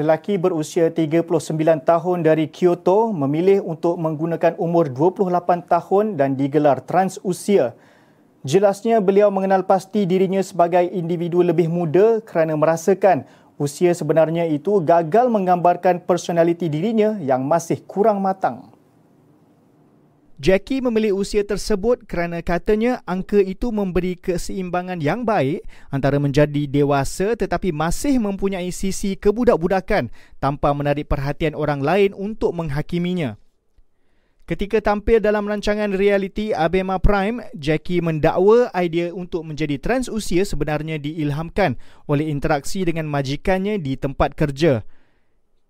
Lelaki 0.01 0.41
berusia 0.41 0.89
39 0.89 1.29
tahun 1.85 2.25
dari 2.25 2.49
Kyoto 2.49 3.13
memilih 3.13 3.61
untuk 3.61 4.01
menggunakan 4.01 4.57
umur 4.57 4.89
28 4.89 5.29
tahun 5.69 6.17
dan 6.17 6.41
digelar 6.41 6.81
transusia. 6.81 7.77
Jelasnya 8.41 9.05
beliau 9.05 9.29
mengenal 9.29 9.69
pasti 9.69 10.09
dirinya 10.09 10.41
sebagai 10.41 10.89
individu 10.89 11.45
lebih 11.45 11.69
muda 11.69 12.25
kerana 12.25 12.57
merasakan 12.57 13.29
usia 13.61 13.93
sebenarnya 13.93 14.49
itu 14.49 14.81
gagal 14.81 15.29
menggambarkan 15.29 16.09
personaliti 16.09 16.73
dirinya 16.73 17.21
yang 17.21 17.45
masih 17.45 17.85
kurang 17.85 18.25
matang. 18.25 18.73
Jackie 20.41 20.81
memilih 20.81 21.21
usia 21.21 21.45
tersebut 21.45 22.09
kerana 22.09 22.41
katanya 22.41 23.05
angka 23.05 23.37
itu 23.45 23.69
memberi 23.69 24.17
keseimbangan 24.17 24.97
yang 24.97 25.29
baik 25.29 25.61
antara 25.93 26.17
menjadi 26.17 26.65
dewasa 26.65 27.37
tetapi 27.37 27.77
masih 27.77 28.17
mempunyai 28.17 28.73
sisi 28.73 29.21
kebudak-budakan 29.21 30.09
tanpa 30.41 30.73
menarik 30.73 31.13
perhatian 31.13 31.53
orang 31.53 31.85
lain 31.85 32.17
untuk 32.17 32.57
menghakiminya. 32.57 33.37
Ketika 34.49 34.81
tampil 34.81 35.21
dalam 35.21 35.45
rancangan 35.45 35.93
realiti 35.93 36.57
Abema 36.57 36.97
Prime, 36.97 37.45
Jackie 37.53 38.01
mendakwa 38.01 38.73
idea 38.73 39.13
untuk 39.13 39.45
menjadi 39.45 39.77
transusia 39.77 40.49
sebenarnya 40.49 40.97
diilhamkan 40.97 41.77
oleh 42.09 42.33
interaksi 42.33 42.89
dengan 42.89 43.05
majikannya 43.13 43.77
di 43.77 43.93
tempat 44.01 44.33
kerja. 44.33 44.89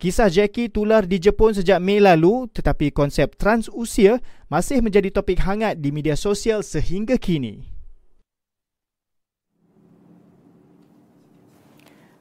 Kisah 0.00 0.32
Jackie 0.32 0.72
tular 0.72 1.04
di 1.04 1.20
Jepun 1.20 1.52
sejak 1.52 1.76
Mei 1.76 2.00
lalu 2.00 2.48
tetapi 2.56 2.88
konsep 2.88 3.36
transusia 3.36 4.16
masih 4.48 4.80
menjadi 4.80 5.12
topik 5.12 5.44
hangat 5.44 5.76
di 5.76 5.92
media 5.92 6.16
sosial 6.16 6.64
sehingga 6.64 7.20
kini. 7.20 7.68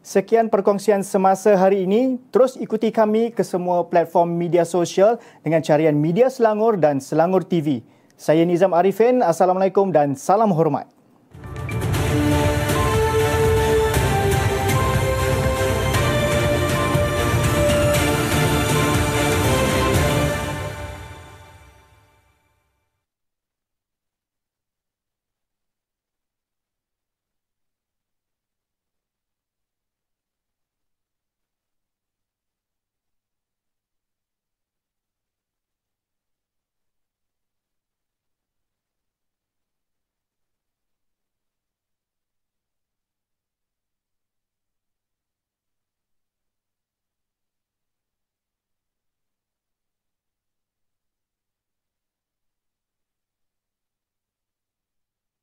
Sekian 0.03 0.51
perkongsian 0.51 1.07
semasa 1.07 1.55
hari 1.55 1.87
ini. 1.87 2.19
Terus 2.35 2.59
ikuti 2.59 2.91
kami 2.91 3.31
ke 3.31 3.47
semua 3.47 3.87
platform 3.87 4.35
media 4.35 4.67
sosial 4.67 5.15
dengan 5.39 5.63
carian 5.63 5.95
Media 5.95 6.27
Selangor 6.27 6.75
dan 6.75 6.99
Selangor 6.99 7.47
TV. 7.47 7.79
Saya 8.19 8.43
Nizam 8.43 8.75
Arifin. 8.75 9.23
Assalamualaikum 9.23 9.87
dan 9.95 10.19
salam 10.19 10.51
hormat. 10.51 10.98